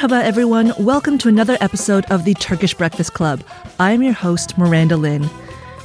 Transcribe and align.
Merhaba, 0.00 0.22
everyone. 0.22 0.72
Welcome 0.78 1.18
to 1.18 1.28
another 1.28 1.58
episode 1.60 2.06
of 2.10 2.24
the 2.24 2.32
Turkish 2.32 2.72
Breakfast 2.72 3.12
Club. 3.12 3.44
I 3.78 3.92
am 3.92 4.02
your 4.02 4.14
host, 4.14 4.56
Miranda 4.56 4.96
Lynn. 4.96 5.28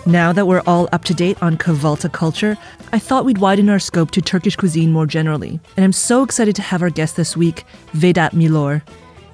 Now 0.06 0.32
that 0.32 0.48
we're 0.48 0.64
all 0.66 0.88
up 0.94 1.04
to 1.06 1.14
date 1.14 1.38
on 1.44 1.58
Kahvaltı 1.58 2.14
culture, 2.14 2.58
I 2.94 2.98
thought 2.98 3.26
we'd 3.26 3.40
widen 3.40 3.70
our 3.70 3.78
scope 3.78 4.12
to 4.12 4.22
Turkish 4.22 4.56
cuisine 4.56 4.94
more 4.94 5.06
generally. 5.06 5.60
And 5.76 5.84
I'm 5.84 5.92
so 5.92 6.24
excited 6.24 6.56
to 6.56 6.62
have 6.62 6.82
our 6.82 6.90
guest 6.90 7.18
this 7.18 7.36
week, 7.36 7.66
Vedat 7.92 8.32
Milor. 8.32 8.82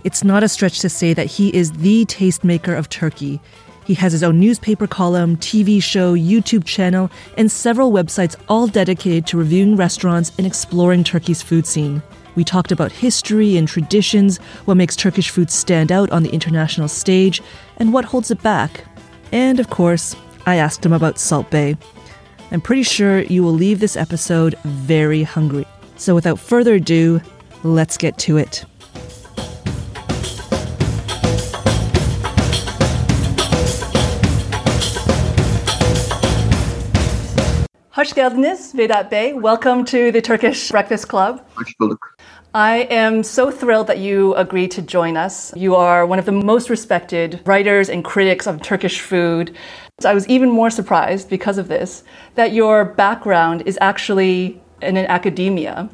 It's 0.03 0.23
not 0.23 0.41
a 0.41 0.49
stretch 0.49 0.79
to 0.79 0.89
say 0.89 1.13
that 1.13 1.27
he 1.27 1.53
is 1.55 1.71
the 1.73 2.05
tastemaker 2.05 2.75
of 2.75 2.89
Turkey. 2.89 3.39
He 3.85 3.93
has 3.93 4.13
his 4.13 4.23
own 4.23 4.39
newspaper 4.39 4.87
column, 4.87 5.37
TV 5.37 5.83
show, 5.83 6.15
YouTube 6.15 6.65
channel, 6.65 7.11
and 7.37 7.51
several 7.51 7.91
websites 7.91 8.35
all 8.49 8.65
dedicated 8.65 9.27
to 9.27 9.37
reviewing 9.37 9.75
restaurants 9.75 10.31
and 10.39 10.47
exploring 10.47 11.03
Turkey's 11.03 11.43
food 11.43 11.67
scene. 11.67 12.01
We 12.35 12.43
talked 12.43 12.71
about 12.71 12.91
history 12.91 13.57
and 13.57 13.67
traditions, 13.67 14.37
what 14.65 14.77
makes 14.77 14.95
Turkish 14.95 15.29
food 15.29 15.51
stand 15.51 15.91
out 15.91 16.09
on 16.11 16.23
the 16.23 16.29
international 16.29 16.87
stage, 16.87 17.41
and 17.77 17.93
what 17.93 18.05
holds 18.05 18.31
it 18.31 18.41
back. 18.41 18.85
And 19.31 19.59
of 19.59 19.69
course, 19.69 20.15
I 20.45 20.55
asked 20.55 20.85
him 20.85 20.93
about 20.93 21.19
Salt 21.19 21.49
Bae. 21.51 21.77
I'm 22.51 22.61
pretty 22.61 22.83
sure 22.83 23.21
you 23.21 23.43
will 23.43 23.53
leave 23.53 23.79
this 23.79 23.95
episode 23.95 24.55
very 24.63 25.23
hungry. 25.23 25.65
So 25.95 26.15
without 26.15 26.39
further 26.39 26.75
ado, 26.75 27.21
let's 27.63 27.97
get 27.97 28.17
to 28.19 28.37
it. 28.37 28.65
Hoş 37.91 38.13
geldiniz, 38.13 38.75
Vedat 38.77 39.11
Bey. 39.11 39.33
Welcome 39.33 39.83
to 39.85 40.11
the 40.13 40.21
Turkish 40.21 40.71
Breakfast 40.71 41.09
Club. 41.09 41.39
Hoş 41.55 41.79
bulduk. 41.79 42.15
I 42.53 42.87
am 42.89 43.23
so 43.23 43.51
thrilled 43.51 43.87
that 43.87 43.97
you 43.97 44.33
agreed 44.35 44.71
to 44.71 44.81
join 44.81 45.15
us. 45.15 45.53
You 45.55 45.75
are 45.75 46.05
one 46.05 46.19
of 46.19 46.25
the 46.25 46.31
most 46.31 46.69
respected 46.69 47.39
writers 47.45 47.89
and 47.89 48.03
critics 48.03 48.47
of 48.47 48.61
Turkish 48.61 49.01
food. 49.01 49.51
So 49.99 50.09
I 50.09 50.13
was 50.13 50.25
even 50.29 50.49
more 50.49 50.69
surprised 50.69 51.29
because 51.29 51.61
of 51.61 51.67
this 51.67 52.03
that 52.35 52.53
your 52.53 52.85
background 52.85 53.63
is 53.65 53.77
actually 53.81 54.61
in 54.81 54.97
an 54.97 55.05
academia 55.07 55.89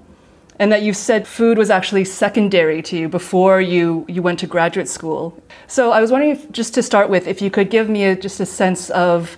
and 0.59 0.71
that 0.71 0.83
you 0.83 0.93
said 0.93 1.27
food 1.27 1.57
was 1.57 1.69
actually 1.69 2.05
secondary 2.05 2.81
to 2.81 2.95
you 2.95 3.09
before 3.09 3.59
you, 3.59 4.05
you 4.07 4.21
went 4.21 4.39
to 4.39 4.47
graduate 4.47 4.87
school. 4.87 5.33
So 5.67 5.91
I 5.91 6.01
was 6.01 6.11
wondering 6.11 6.31
if, 6.31 6.51
just 6.51 6.75
to 6.75 6.83
start 6.83 7.09
with, 7.09 7.27
if 7.27 7.41
you 7.41 7.49
could 7.49 7.71
give 7.71 7.89
me 7.89 8.03
a, 8.03 8.15
just 8.15 8.39
a 8.39 8.45
sense 8.45 8.91
of 8.91 9.37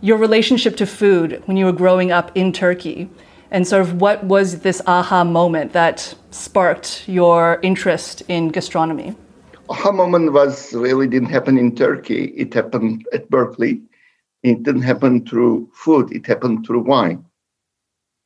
your 0.00 0.18
relationship 0.18 0.76
to 0.76 0.86
food 0.86 1.42
when 1.46 1.56
you 1.56 1.64
were 1.64 1.72
growing 1.72 2.12
up 2.12 2.30
in 2.34 2.52
Turkey 2.52 3.08
and 3.50 3.66
sort 3.66 3.82
of 3.82 4.00
what 4.00 4.24
was 4.24 4.60
this 4.60 4.82
aha 4.86 5.24
moment 5.24 5.72
that 5.72 6.14
sparked 6.30 7.08
your 7.08 7.60
interest 7.62 8.22
in 8.28 8.48
gastronomy? 8.48 9.14
Aha 9.68 9.92
moment 9.92 10.32
was 10.32 10.74
really 10.74 11.06
didn't 11.06 11.30
happen 11.30 11.56
in 11.56 11.74
Turkey. 11.74 12.24
It 12.36 12.52
happened 12.52 13.06
at 13.12 13.30
Berkeley. 13.30 13.80
It 14.42 14.62
didn't 14.62 14.82
happen 14.82 15.24
through 15.24 15.70
food. 15.72 16.12
It 16.12 16.26
happened 16.26 16.66
through 16.66 16.82
wine. 16.82 17.24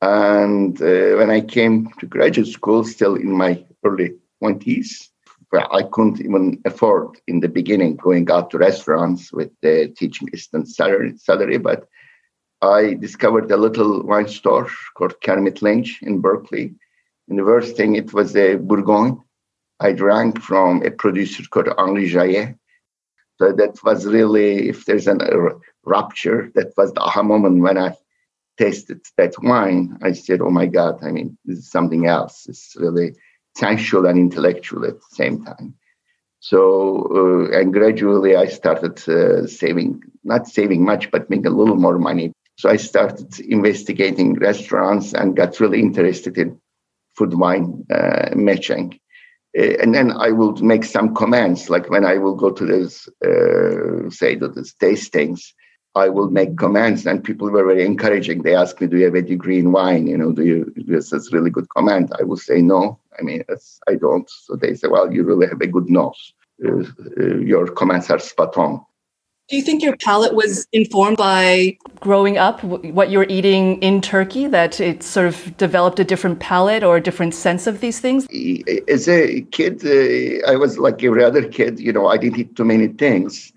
And 0.01 0.81
uh, 0.81 1.17
when 1.17 1.29
I 1.29 1.41
came 1.41 1.89
to 1.99 2.05
graduate 2.05 2.47
school, 2.47 2.83
still 2.83 3.15
in 3.15 3.31
my 3.31 3.63
early 3.85 4.15
20s, 4.41 5.09
well, 5.18 5.18
I 5.53 5.83
couldn't 5.83 6.21
even 6.21 6.61
afford 6.65 7.19
in 7.27 7.39
the 7.39 7.49
beginning 7.49 7.95
going 7.95 8.29
out 8.29 8.51
to 8.51 8.57
restaurants 8.57 9.33
with 9.33 9.51
the 9.61 9.93
teaching 9.97 10.29
assistant 10.31 10.69
salary, 10.69 11.17
salary, 11.17 11.57
but 11.57 11.87
I 12.61 12.95
discovered 12.95 13.49
a 13.51 13.57
little 13.57 14.03
wine 14.03 14.27
store 14.27 14.69
called 14.95 15.21
Kermit 15.23 15.61
Lynch 15.61 16.01
in 16.01 16.19
Berkeley. 16.19 16.75
And 17.27 17.39
the 17.39 17.43
first 17.43 17.77
thing, 17.77 17.95
it 17.95 18.13
was 18.13 18.35
a 18.35 18.55
Bourgogne. 18.55 19.23
I 19.79 19.93
drank 19.93 20.41
from 20.41 20.83
a 20.83 20.91
producer 20.91 21.43
called 21.49 21.69
Henri 21.77 22.09
Jayer. 22.09 22.57
So 23.37 23.53
that 23.53 23.81
was 23.83 24.05
really, 24.05 24.67
if 24.67 24.85
there's 24.85 25.07
a 25.07 25.15
rupture, 25.85 26.51
that 26.55 26.73
was 26.75 26.91
the 26.93 27.01
aha 27.01 27.23
moment 27.23 27.61
when 27.61 27.77
I 27.77 27.95
tasted 28.57 28.99
that 29.15 29.33
wine. 29.41 29.97
I 30.03 30.11
said, 30.11 30.41
oh 30.41 30.49
my 30.49 30.65
God, 30.65 30.99
I 31.01 31.11
mean, 31.11 31.37
this 31.45 31.59
is 31.59 31.71
something 31.71 32.07
else. 32.07 32.45
It's 32.49 32.75
really 32.77 33.15
sensual 33.59 34.05
and 34.05 34.17
intellectual 34.17 34.85
at 34.85 34.95
the 34.95 35.15
same 35.21 35.43
time. 35.43 35.73
So, 36.39 36.59
uh, 37.19 37.59
and 37.59 37.73
gradually 37.73 38.35
I 38.35 38.47
started 38.47 38.95
uh, 39.09 39.45
saving, 39.47 40.01
not 40.23 40.47
saving 40.47 40.85
much, 40.85 41.11
but 41.11 41.29
making 41.29 41.47
a 41.47 41.57
little 41.59 41.75
more 41.75 41.99
money. 41.99 42.31
So 42.57 42.69
I 42.69 42.77
started 42.77 43.39
investigating 43.39 44.39
restaurants 44.39 45.13
and 45.13 45.35
got 45.35 45.59
really 45.59 45.79
interested 45.79 46.37
in 46.37 46.59
food 47.15 47.33
wine 47.33 47.85
uh, 47.89 48.29
matching. 48.35 48.99
Uh, 49.57 49.73
and 49.81 49.93
then 49.93 50.11
I 50.11 50.29
would 50.31 50.61
make 50.61 50.85
some 50.85 51.13
comments, 51.13 51.69
like 51.69 51.89
when 51.89 52.05
I 52.05 52.17
will 52.17 52.35
go 52.35 52.51
to 52.51 52.65
this, 52.65 53.07
uh, 53.25 54.09
say, 54.09 54.35
to 54.35 54.47
this 54.47 54.73
tastings, 54.73 55.53
I 55.99 56.09
will 56.09 56.29
make 56.29 56.57
comments, 56.57 57.05
and 57.05 57.23
people 57.23 57.49
were 57.49 57.65
very 57.65 57.85
encouraging. 57.85 58.41
They 58.41 58.55
asked 58.55 58.81
me, 58.81 58.87
"Do 58.87 58.97
you 58.97 59.05
have 59.05 59.15
a 59.15 59.21
degree 59.21 59.59
in 59.59 59.71
wine? 59.71 60.07
You 60.07 60.17
know, 60.17 60.31
do 60.31 60.43
you?" 60.43 60.73
This 60.75 61.13
is 61.13 61.31
really 61.31 61.51
good 61.51 61.69
comment. 61.69 62.11
I 62.19 62.23
will 62.23 62.37
say 62.37 62.61
no. 62.61 62.99
I 63.17 63.21
mean, 63.21 63.43
I 63.87 63.95
don't. 63.95 64.29
So 64.29 64.55
they 64.55 64.73
say, 64.75 64.87
"Well, 64.87 65.13
you 65.13 65.23
really 65.23 65.47
have 65.47 65.61
a 65.61 65.67
good 65.67 65.89
nose. 65.89 66.33
Uh, 66.65 66.83
uh, 67.21 67.37
your 67.53 67.67
comments 67.67 68.09
are 68.09 68.19
spot 68.19 68.57
on." 68.57 68.81
Do 69.49 69.55
you 69.57 69.63
think 69.63 69.81
your 69.81 69.97
palate 69.97 70.35
was 70.35 70.67
informed 70.71 71.17
by 71.17 71.75
growing 71.99 72.37
up, 72.37 72.63
what 72.63 73.09
you 73.09 73.17
were 73.17 73.25
eating 73.29 73.81
in 73.81 73.99
Turkey, 73.99 74.45
that 74.45 74.79
it 74.79 75.01
sort 75.01 75.25
of 75.25 75.57
developed 75.57 75.99
a 75.99 76.03
different 76.03 76.39
palate 76.39 76.83
or 76.83 76.97
a 76.97 77.01
different 77.01 77.33
sense 77.33 77.65
of 77.65 77.81
these 77.81 77.99
things? 77.99 78.27
As 78.87 79.09
a 79.09 79.41
kid, 79.57 79.83
uh, 79.83 80.51
I 80.51 80.55
was 80.55 80.77
like 80.77 81.03
every 81.03 81.23
other 81.23 81.43
kid. 81.57 81.79
You 81.79 81.91
know, 81.91 82.05
I 82.05 82.17
didn't 82.17 82.37
eat 82.37 82.55
too 82.55 82.65
many 82.65 82.89
things 82.89 83.51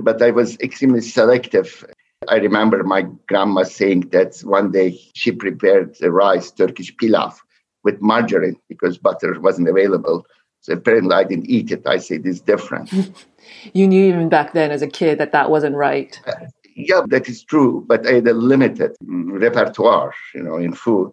but 0.00 0.22
I 0.22 0.30
was 0.30 0.58
extremely 0.60 1.00
selective. 1.00 1.84
I 2.28 2.36
remember 2.36 2.82
my 2.82 3.02
grandma 3.28 3.62
saying 3.62 4.08
that 4.10 4.38
one 4.40 4.72
day 4.72 4.98
she 5.14 5.32
prepared 5.32 5.96
a 6.02 6.10
rice, 6.10 6.50
Turkish 6.50 6.94
pilaf, 6.96 7.36
with 7.84 8.00
margarine 8.00 8.56
because 8.68 8.98
butter 8.98 9.38
wasn't 9.40 9.68
available. 9.68 10.26
So 10.60 10.72
apparently 10.72 11.14
I 11.14 11.24
didn't 11.24 11.48
eat 11.48 11.70
it. 11.70 11.86
I 11.86 11.98
said 11.98 12.24
this 12.24 12.40
different. 12.40 12.92
you 13.72 13.86
knew 13.86 14.04
even 14.06 14.28
back 14.28 14.52
then 14.52 14.72
as 14.72 14.82
a 14.82 14.88
kid 14.88 15.18
that 15.18 15.32
that 15.32 15.50
wasn't 15.50 15.76
right. 15.76 16.20
Uh, 16.26 16.46
yeah, 16.74 17.02
that 17.06 17.28
is 17.28 17.44
true. 17.44 17.84
But 17.86 18.06
I 18.06 18.14
had 18.14 18.26
a 18.26 18.34
limited 18.34 18.96
repertoire, 19.02 20.12
you 20.34 20.42
know, 20.42 20.56
in 20.56 20.72
food. 20.72 21.12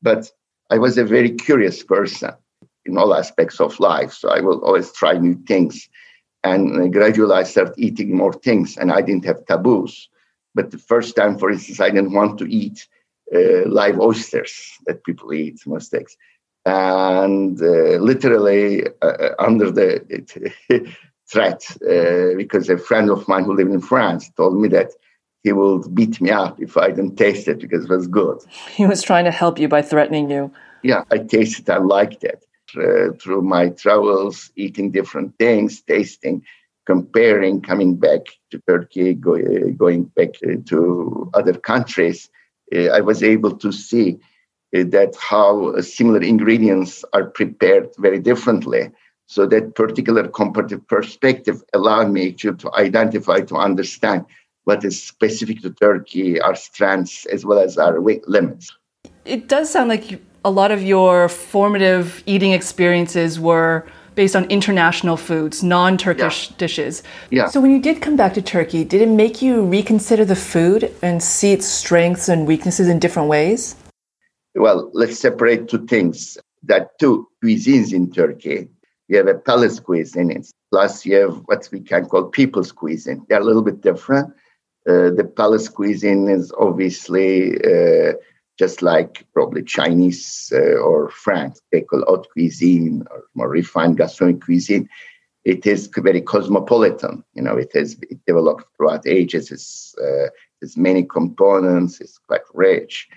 But 0.00 0.30
I 0.70 0.78
was 0.78 0.96
a 0.96 1.04
very 1.04 1.30
curious 1.30 1.82
person 1.82 2.32
in 2.86 2.96
all 2.96 3.14
aspects 3.14 3.60
of 3.60 3.78
life. 3.80 4.12
So 4.12 4.30
I 4.30 4.40
will 4.40 4.64
always 4.64 4.92
try 4.92 5.18
new 5.18 5.34
things. 5.46 5.88
And 6.44 6.92
gradually 6.92 7.34
I 7.34 7.42
started 7.42 7.74
eating 7.78 8.14
more 8.14 8.32
things 8.32 8.76
and 8.76 8.92
I 8.92 9.00
didn't 9.00 9.24
have 9.24 9.46
taboos. 9.46 10.08
But 10.54 10.70
the 10.70 10.78
first 10.78 11.16
time, 11.16 11.38
for 11.38 11.50
instance, 11.50 11.80
I 11.80 11.90
didn't 11.90 12.12
want 12.12 12.38
to 12.38 12.44
eat 12.44 12.86
uh, 13.34 13.66
live 13.66 13.98
oysters 13.98 14.54
that 14.86 15.02
people 15.04 15.32
eat 15.32 15.66
most 15.66 15.90
days. 15.90 16.16
And 16.66 17.60
uh, 17.60 17.98
literally 18.10 18.86
uh, 19.02 19.06
uh 19.06 19.34
under 19.38 19.70
the 19.70 19.86
threat, 21.32 21.66
uh, 21.82 22.36
because 22.36 22.68
a 22.68 22.78
friend 22.78 23.10
of 23.10 23.26
mine 23.26 23.44
who 23.44 23.56
lived 23.56 23.72
in 23.72 23.80
France 23.80 24.30
told 24.36 24.60
me 24.60 24.68
that 24.68 24.90
he 25.42 25.52
will 25.52 25.86
beat 25.88 26.20
me 26.20 26.30
up 26.30 26.60
if 26.60 26.76
I 26.76 26.88
didn't 26.88 27.16
taste 27.16 27.48
it 27.48 27.58
because 27.60 27.84
it 27.84 27.90
was 27.90 28.06
good. 28.06 28.38
He 28.70 28.86
was 28.86 29.02
trying 29.02 29.24
to 29.24 29.30
help 29.30 29.58
you 29.58 29.68
by 29.68 29.82
threatening 29.82 30.30
you. 30.30 30.50
Yeah, 30.82 31.04
I 31.10 31.18
tasted, 31.18 31.68
I 31.68 31.78
liked 31.78 32.24
it 32.24 32.46
uh, 32.76 33.12
through 33.20 33.42
my 33.42 33.68
travels, 33.68 34.50
eating 34.56 34.90
different 34.90 35.36
things, 35.38 35.82
tasting, 35.82 36.42
comparing, 36.86 37.60
coming 37.60 37.96
back 37.96 38.20
to 38.50 38.60
Turkey, 38.68 39.14
go, 39.14 39.34
uh, 39.34 39.70
going 39.76 40.04
back 40.04 40.30
uh, 40.46 40.56
to 40.66 41.30
other 41.34 41.54
countries, 41.54 42.28
uh, 42.74 42.88
I 42.88 43.00
was 43.00 43.22
able 43.22 43.56
to 43.56 43.72
see 43.72 44.18
uh, 44.76 44.84
that 44.88 45.14
how 45.20 45.80
similar 45.80 46.22
ingredients 46.22 47.04
are 47.12 47.24
prepared 47.24 47.88
very 47.98 48.18
differently. 48.18 48.90
So 49.26 49.46
that 49.46 49.74
particular 49.74 50.28
comparative 50.28 50.86
perspective 50.86 51.62
allowed 51.72 52.10
me 52.10 52.32
to, 52.32 52.54
to 52.54 52.74
identify, 52.74 53.40
to 53.40 53.56
understand 53.56 54.26
what 54.64 54.84
is 54.84 55.02
specific 55.02 55.62
to 55.62 55.70
Turkey, 55.70 56.40
our 56.40 56.54
strengths 56.54 57.24
as 57.26 57.44
well 57.44 57.58
as 57.58 57.78
our 57.78 58.00
limits. 58.26 58.76
It 59.24 59.48
does 59.48 59.70
sound 59.70 59.88
like 59.88 60.20
a 60.44 60.50
lot 60.50 60.70
of 60.70 60.82
your 60.82 61.28
formative 61.28 62.22
eating 62.26 62.52
experiences 62.52 63.40
were 63.40 63.86
based 64.14 64.36
on 64.36 64.44
international 64.44 65.16
foods, 65.16 65.62
non 65.62 65.96
Turkish 65.96 66.50
yeah. 66.50 66.56
dishes. 66.58 67.02
Yeah. 67.30 67.48
So 67.48 67.60
when 67.60 67.70
you 67.70 67.80
did 67.80 68.00
come 68.02 68.16
back 68.16 68.34
to 68.34 68.42
Turkey, 68.42 68.84
did 68.84 69.00
it 69.00 69.08
make 69.08 69.42
you 69.42 69.64
reconsider 69.64 70.24
the 70.24 70.36
food 70.36 70.92
and 71.02 71.22
see 71.22 71.52
its 71.52 71.66
strengths 71.66 72.28
and 72.28 72.46
weaknesses 72.46 72.88
in 72.88 72.98
different 72.98 73.28
ways? 73.28 73.76
Well, 74.54 74.90
let's 74.92 75.18
separate 75.18 75.68
two 75.68 75.86
things. 75.86 76.38
That 76.62 76.98
two 76.98 77.28
cuisines 77.42 77.92
in 77.92 78.10
Turkey. 78.10 78.68
You 79.08 79.18
have 79.18 79.28
a 79.28 79.34
palace 79.34 79.80
cuisine, 79.80 80.42
plus 80.70 81.04
you 81.04 81.16
have 81.16 81.42
what 81.44 81.68
we 81.70 81.80
can 81.80 82.06
call 82.06 82.24
people's 82.24 82.72
cuisine. 82.72 83.26
They're 83.28 83.40
a 83.40 83.44
little 83.44 83.62
bit 83.62 83.82
different. 83.82 84.32
Uh, 84.88 85.10
the 85.10 85.30
palace 85.36 85.68
cuisine 85.68 86.28
is 86.28 86.52
obviously 86.58 87.56
uh, 87.56 88.14
just 88.58 88.82
like 88.82 89.26
probably 89.34 89.62
Chinese 89.62 90.52
uh, 90.54 90.76
or 90.76 91.10
French, 91.10 91.56
they 91.72 91.80
call 91.82 92.04
haute 92.06 92.28
cuisine 92.32 93.04
or 93.10 93.24
more 93.34 93.48
refined 93.48 93.96
gastronomic 93.96 94.42
cuisine. 94.42 94.88
It 95.44 95.66
is 95.66 95.90
very 95.94 96.22
cosmopolitan. 96.22 97.24
You 97.34 97.42
know, 97.42 97.56
it 97.56 97.72
has 97.74 97.98
it 98.10 98.18
developed 98.26 98.64
throughout 98.76 99.06
ages. 99.06 99.50
It's, 99.50 99.94
uh, 99.98 100.28
it's 100.62 100.76
many 100.76 101.02
components. 101.02 102.00
It's 102.00 102.18
quite 102.18 102.46
rich. 102.54 103.08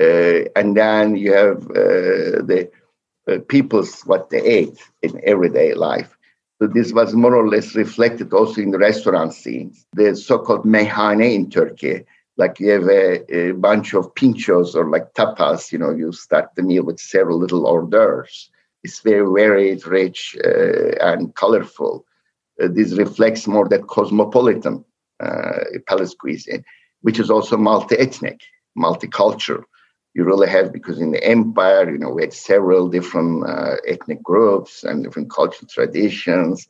Uh, 0.00 0.44
and 0.54 0.76
then 0.76 1.16
you 1.16 1.32
have 1.32 1.62
uh, 1.70 2.44
the 2.44 2.70
uh, 3.28 3.38
people's 3.48 4.02
what 4.02 4.30
they 4.30 4.42
ate 4.42 4.78
in 5.02 5.20
everyday 5.24 5.74
life. 5.74 6.16
So 6.60 6.68
this 6.68 6.92
was 6.92 7.14
more 7.14 7.34
or 7.34 7.48
less 7.48 7.74
reflected 7.74 8.32
also 8.32 8.60
in 8.60 8.70
the 8.70 8.78
restaurant 8.78 9.34
scenes. 9.34 9.86
The 9.94 10.14
so-called 10.16 10.64
meyhane 10.64 11.34
in 11.34 11.50
Turkey, 11.50 12.04
like 12.36 12.60
you 12.60 12.70
have 12.70 12.88
a, 12.88 13.34
a, 13.34 13.52
bunch 13.52 13.94
of 13.94 14.14
pinchos 14.14 14.74
or 14.74 14.90
like 14.90 15.14
tapas, 15.14 15.72
you 15.72 15.78
know, 15.78 15.90
you 15.90 16.12
start 16.12 16.50
the 16.54 16.62
meal 16.62 16.84
with 16.84 17.00
several 17.00 17.38
little 17.38 17.66
hors 17.66 17.86
d'oeuvres. 17.86 18.50
It's 18.84 19.00
very 19.00 19.26
varied, 19.26 19.86
rich, 19.86 20.36
uh, 20.44 20.92
and 21.00 21.34
colorful. 21.34 22.04
Uh, 22.62 22.68
this 22.70 22.92
reflects 22.92 23.46
more 23.46 23.68
that 23.68 23.86
cosmopolitan 23.88 24.84
uh, 25.20 25.58
palace 25.88 26.14
cuisine, 26.14 26.64
which 27.00 27.18
is 27.18 27.30
also 27.30 27.56
multi-ethnic, 27.56 28.40
multicultural 28.78 29.64
you 30.16 30.24
really 30.24 30.48
have 30.48 30.72
because 30.72 30.98
in 30.98 31.10
the 31.10 31.22
empire, 31.22 31.90
you 31.90 31.98
know, 31.98 32.08
we 32.08 32.22
had 32.22 32.32
several 32.32 32.88
different 32.88 33.46
uh, 33.46 33.76
ethnic 33.86 34.22
groups 34.22 34.82
and 34.82 35.04
different 35.04 35.30
cultural 35.30 35.68
traditions. 35.68 36.66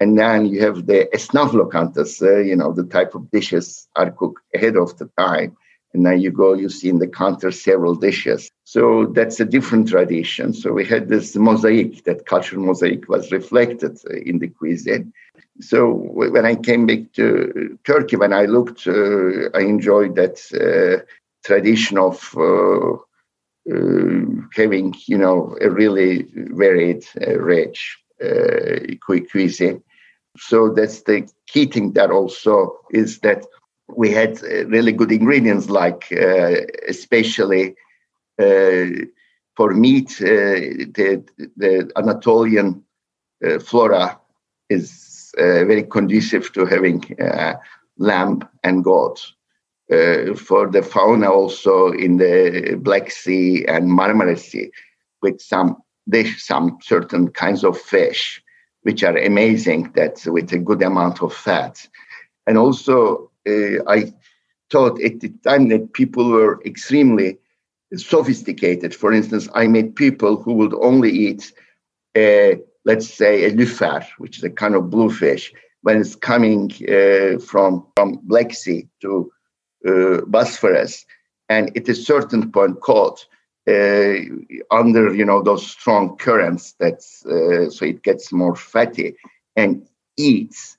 And 0.00 0.18
then 0.18 0.46
you 0.46 0.62
have 0.62 0.86
the 0.86 1.08
esnaf 1.14 1.50
lokantas, 1.50 2.22
uh, 2.22 2.38
you 2.38 2.56
know, 2.56 2.72
the 2.72 2.84
type 2.84 3.14
of 3.14 3.30
dishes 3.30 3.86
are 3.96 4.10
cooked 4.10 4.42
ahead 4.54 4.76
of 4.76 4.96
the 4.96 5.10
time. 5.18 5.56
And 5.92 6.04
now 6.04 6.12
you 6.12 6.30
go, 6.30 6.54
you 6.54 6.68
see 6.70 6.88
in 6.88 7.00
the 7.00 7.06
counter 7.06 7.50
several 7.50 7.94
dishes. 7.94 8.50
So 8.64 9.06
that's 9.06 9.40
a 9.40 9.44
different 9.44 9.88
tradition. 9.88 10.54
So 10.54 10.72
we 10.72 10.86
had 10.86 11.08
this 11.08 11.36
mosaic, 11.36 12.04
that 12.04 12.24
cultural 12.26 12.64
mosaic 12.64 13.08
was 13.08 13.30
reflected 13.30 13.98
uh, 14.08 14.14
in 14.14 14.38
the 14.38 14.48
cuisine. 14.48 15.12
So 15.60 15.92
when 15.92 16.46
I 16.46 16.54
came 16.54 16.86
back 16.86 17.12
to 17.14 17.78
Turkey, 17.84 18.16
when 18.16 18.32
I 18.32 18.46
looked, 18.46 18.86
uh, 18.86 19.50
I 19.52 19.60
enjoyed 19.60 20.14
that 20.16 20.40
uh, 20.54 21.04
tradition 21.44 21.98
of 21.98 22.34
uh, 22.38 22.92
uh, 23.70 24.24
having, 24.54 24.94
you 25.06 25.18
know, 25.18 25.56
a 25.60 25.68
really 25.68 26.26
varied, 26.34 27.04
uh, 27.20 27.38
rich 27.38 27.98
cuisine. 29.30 29.82
So 30.38 30.72
that's 30.72 31.02
the 31.02 31.28
key 31.46 31.66
thing 31.66 31.92
that 31.92 32.10
also 32.10 32.78
is 32.90 33.18
that 33.20 33.44
we 33.88 34.10
had 34.12 34.40
really 34.42 34.92
good 34.92 35.10
ingredients, 35.10 35.68
like 35.68 36.10
especially 36.88 37.74
for 38.38 39.74
meat, 39.74 40.16
the, 40.18 41.24
the 41.56 41.90
Anatolian 41.96 42.84
flora 43.60 44.18
is 44.68 45.10
uh, 45.38 45.64
very 45.64 45.82
conducive 45.82 46.52
to 46.52 46.64
having 46.64 47.04
uh, 47.20 47.54
lamb 47.98 48.48
and 48.64 48.84
goat. 48.84 49.32
Uh, 49.92 50.34
for 50.34 50.70
the 50.70 50.82
fauna 50.82 51.28
also 51.28 51.90
in 51.90 52.16
the 52.16 52.78
Black 52.80 53.10
Sea 53.10 53.64
and 53.66 53.90
Marmara 53.90 54.38
Sea 54.38 54.70
with 55.20 55.40
some 55.40 55.76
dish, 56.08 56.40
some 56.42 56.78
certain 56.80 57.28
kinds 57.30 57.64
of 57.64 57.76
fish, 57.76 58.40
which 58.82 59.02
are 59.02 59.16
amazing, 59.16 59.92
that 59.94 60.24
with 60.26 60.52
a 60.52 60.58
good 60.58 60.82
amount 60.82 61.22
of 61.22 61.34
fat. 61.34 61.86
And 62.46 62.56
also, 62.56 63.30
uh, 63.46 63.84
I 63.86 64.12
thought 64.70 65.00
at 65.02 65.20
the 65.20 65.28
time 65.44 65.68
that 65.68 65.92
people 65.92 66.30
were 66.30 66.62
extremely 66.64 67.38
sophisticated. 67.94 68.94
For 68.94 69.12
instance, 69.12 69.48
I 69.54 69.66
met 69.66 69.96
people 69.96 70.36
who 70.36 70.54
would 70.54 70.74
only 70.74 71.10
eat, 71.10 71.52
uh, 72.16 72.56
let's 72.84 73.12
say, 73.12 73.44
a 73.44 73.50
lüfer, 73.52 74.04
which 74.18 74.38
is 74.38 74.44
a 74.44 74.50
kind 74.50 74.74
of 74.74 74.90
bluefish, 74.90 75.52
when 75.82 76.00
it's 76.00 76.14
coming 76.14 76.70
uh, 76.88 77.38
from, 77.40 77.86
from 77.96 78.20
Black 78.22 78.52
Sea 78.54 78.86
to 79.00 79.30
uh, 79.86 80.20
Bosphorus, 80.26 81.04
and 81.48 81.76
at 81.76 81.88
a 81.88 81.94
certain 81.94 82.52
point 82.52 82.80
caught 82.80 83.26
under 84.70 85.14
you 85.14 85.24
know 85.24 85.42
those 85.42 85.66
strong 85.66 86.16
currents. 86.16 86.74
That's 86.78 87.24
uh, 87.26 87.70
so 87.70 87.84
it 87.84 88.02
gets 88.02 88.32
more 88.32 88.56
fatty 88.56 89.16
and 89.56 89.86
eats. 90.16 90.76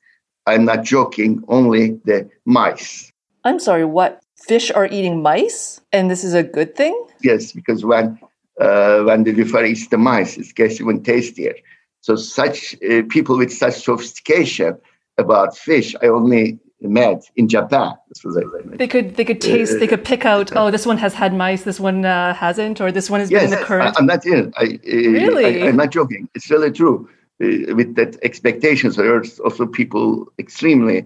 I'm 0.48 0.66
not 0.66 0.84
joking. 0.84 1.44
Only 1.48 2.00
the 2.06 2.30
mice. 2.46 3.12
I'm 3.44 3.60
sorry. 3.60 3.86
What 3.86 4.22
fish 4.36 4.72
are 4.72 4.86
eating 4.88 5.22
mice, 5.22 5.82
and 5.92 6.10
this 6.10 6.24
is 6.24 6.34
a 6.34 6.44
good 6.44 6.76
thing? 6.76 6.96
Yes, 7.22 7.52
because 7.52 7.86
when 7.86 8.20
uh, 8.60 9.02
when 9.04 9.24
the 9.24 9.34
lüfer 9.34 9.68
eats 9.68 9.88
the 9.88 9.98
mice, 9.98 10.38
it 10.38 10.54
gets 10.56 10.80
even 10.80 11.04
tastier. 11.04 11.56
So 12.02 12.16
such 12.16 12.76
uh, 12.90 13.04
people 13.10 13.38
with 13.38 13.54
such 13.54 13.84
sophistication 13.84 14.78
about 15.18 15.58
fish, 15.58 15.96
I 16.02 16.08
only 16.08 16.60
met 16.82 17.30
in 17.36 17.48
Japan. 17.48 17.94
This 18.10 18.24
was 18.24 18.36
like, 18.36 18.78
they 18.78 18.88
could 18.88 19.16
they 19.16 19.26
could 19.26 19.40
taste, 19.40 19.76
uh, 19.76 19.80
they 19.80 19.88
could 19.88 20.04
pick 20.04 20.26
out. 20.26 20.56
Oh, 20.56 20.72
this 20.72 20.86
one 20.86 20.98
has 20.98 21.14
had 21.14 21.34
mice. 21.34 21.64
This 21.64 21.80
one 21.80 22.06
uh, 22.06 22.34
hasn't, 22.34 22.82
or 22.82 22.92
this 22.92 23.10
one 23.10 23.20
has 23.20 23.30
yes, 23.30 23.44
been 23.44 23.54
in 23.54 23.60
the 23.60 23.66
current. 23.66 23.96
I, 23.96 24.00
am 24.00 24.08
not 24.08 24.26
in. 24.26 24.54
I, 24.58 24.80
really, 24.86 25.64
I, 25.64 25.68
am 25.68 25.76
not 25.76 25.92
joking. 25.92 26.28
It's 26.34 26.50
really 26.50 26.72
true. 26.72 27.10
Uh, 27.42 27.76
with 27.76 27.96
that 27.96 28.18
expectations, 28.24 28.96
there 28.96 29.16
are 29.16 29.24
also 29.44 29.66
people 29.66 30.32
extremely 30.40 31.06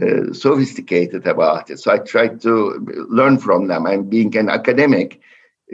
uh, 0.00 0.32
sophisticated 0.32 1.26
about 1.26 1.70
it. 1.70 1.78
So 1.80 1.92
I 1.92 1.98
try 1.98 2.28
to 2.28 3.06
learn 3.08 3.38
from 3.38 3.66
them. 3.68 3.86
I'm 3.86 4.04
being 4.04 4.36
an 4.36 4.48
academic. 4.48 5.20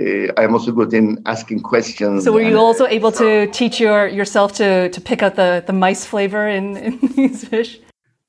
Uh, 0.01 0.33
I'm 0.39 0.55
also 0.55 0.73
good 0.73 0.95
in 0.95 1.23
asking 1.27 1.61
questions. 1.61 2.25
So 2.25 2.33
were 2.33 2.41
you 2.41 2.57
also 2.57 2.87
able 2.87 3.13
to 3.13 3.47
teach 3.49 3.79
your 3.79 4.09
yourself 4.09 4.55
to 4.55 4.89
to 4.89 5.01
pick 5.01 5.23
out 5.23 5.35
the 5.37 5.63
the 5.67 5.75
mice 5.75 6.07
flavor 6.07 6.49
in, 6.49 6.77
in 6.87 6.99
these 7.17 7.45
fish? 7.47 7.81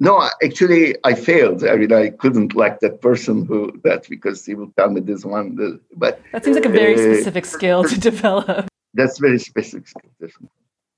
No, 0.04 0.30
actually, 0.44 0.98
I 1.06 1.14
failed. 1.14 1.64
I 1.64 1.78
mean, 1.78 1.94
I 1.94 2.10
couldn't 2.10 2.54
like 2.56 2.82
that 2.82 3.00
person 3.00 3.46
who 3.46 3.72
that 3.86 4.06
because 4.10 4.46
he 4.46 4.54
would 4.54 4.76
tell 4.76 4.90
me 4.90 5.00
this 5.00 5.24
one. 5.24 5.56
This, 5.56 5.80
but 5.96 6.20
that 6.34 6.44
seems 6.44 6.58
like 6.58 6.66
a 6.66 6.70
very 6.84 6.96
uh, 6.96 6.98
specific 6.98 7.46
skill 7.46 7.86
to 7.86 7.98
develop. 8.12 8.68
That's 8.94 9.18
very 9.18 9.40
specific 9.40 9.88
skill. 9.88 10.30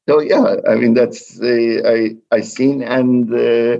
So 0.09 0.21
yeah, 0.21 0.55
I 0.67 0.73
mean 0.73 0.95
that's 0.95 1.39
uh, 1.39 1.81
I 1.85 2.15
I 2.31 2.41
seen 2.41 2.81
and 2.81 3.31
uh, 3.31 3.77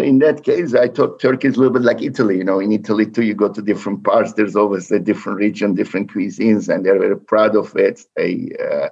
in 0.00 0.20
that 0.20 0.42
case 0.42 0.74
I 0.74 0.88
thought 0.88 1.20
Turkey 1.20 1.48
is 1.48 1.56
a 1.56 1.58
little 1.58 1.74
bit 1.74 1.82
like 1.82 2.00
Italy. 2.00 2.38
You 2.38 2.44
know, 2.44 2.58
in 2.58 2.72
Italy 2.72 3.04
too, 3.04 3.24
you 3.24 3.34
go 3.34 3.52
to 3.52 3.60
different 3.60 4.04
parts. 4.04 4.32
There's 4.32 4.56
always 4.56 4.90
a 4.90 4.98
different 4.98 5.38
region, 5.38 5.74
different 5.74 6.10
cuisines, 6.10 6.72
and 6.72 6.82
they're 6.82 6.98
very 6.98 7.18
proud 7.18 7.56
of 7.56 7.76
it. 7.76 8.06
They 8.16 8.52
uh, 8.58 8.88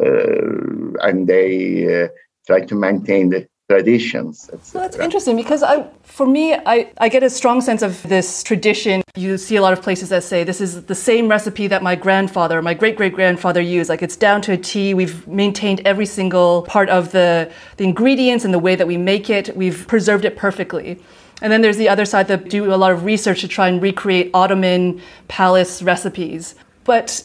uh 0.00 1.06
and 1.06 1.28
they 1.28 2.04
uh, 2.04 2.08
try 2.46 2.62
to 2.62 2.74
maintain 2.74 3.28
the 3.28 3.46
traditions. 3.72 4.50
Well, 4.74 4.82
that's 4.84 4.96
interesting 4.96 5.36
because 5.36 5.62
I, 5.62 5.86
for 6.02 6.26
me, 6.26 6.54
I, 6.54 6.90
I 6.98 7.08
get 7.08 7.22
a 7.22 7.30
strong 7.30 7.60
sense 7.60 7.82
of 7.82 8.02
this 8.02 8.42
tradition. 8.42 9.02
You 9.14 9.38
see 9.38 9.56
a 9.56 9.62
lot 9.62 9.72
of 9.72 9.82
places 9.82 10.08
that 10.10 10.22
say 10.22 10.44
this 10.44 10.60
is 10.60 10.84
the 10.84 10.94
same 10.94 11.28
recipe 11.28 11.66
that 11.68 11.82
my 11.82 11.94
grandfather, 11.94 12.60
my 12.62 12.74
great 12.74 12.96
great 12.96 13.14
grandfather 13.14 13.60
used. 13.60 13.88
Like 13.88 14.02
it's 14.02 14.16
down 14.16 14.42
to 14.42 14.52
a 14.52 14.56
T. 14.56 14.94
We've 14.94 15.26
maintained 15.26 15.80
every 15.84 16.06
single 16.06 16.62
part 16.62 16.88
of 16.88 17.12
the, 17.12 17.50
the 17.78 17.84
ingredients 17.84 18.44
and 18.44 18.52
the 18.52 18.58
way 18.58 18.74
that 18.76 18.86
we 18.86 18.96
make 18.96 19.30
it. 19.30 19.56
We've 19.56 19.86
preserved 19.86 20.24
it 20.24 20.36
perfectly. 20.36 20.98
And 21.40 21.52
then 21.52 21.60
there's 21.62 21.76
the 21.76 21.88
other 21.88 22.04
side 22.04 22.28
that 22.28 22.48
do 22.48 22.72
a 22.72 22.76
lot 22.76 22.92
of 22.92 23.04
research 23.04 23.40
to 23.40 23.48
try 23.48 23.66
and 23.68 23.82
recreate 23.82 24.30
Ottoman 24.32 25.00
palace 25.28 25.82
recipes. 25.82 26.54
But 26.84 27.24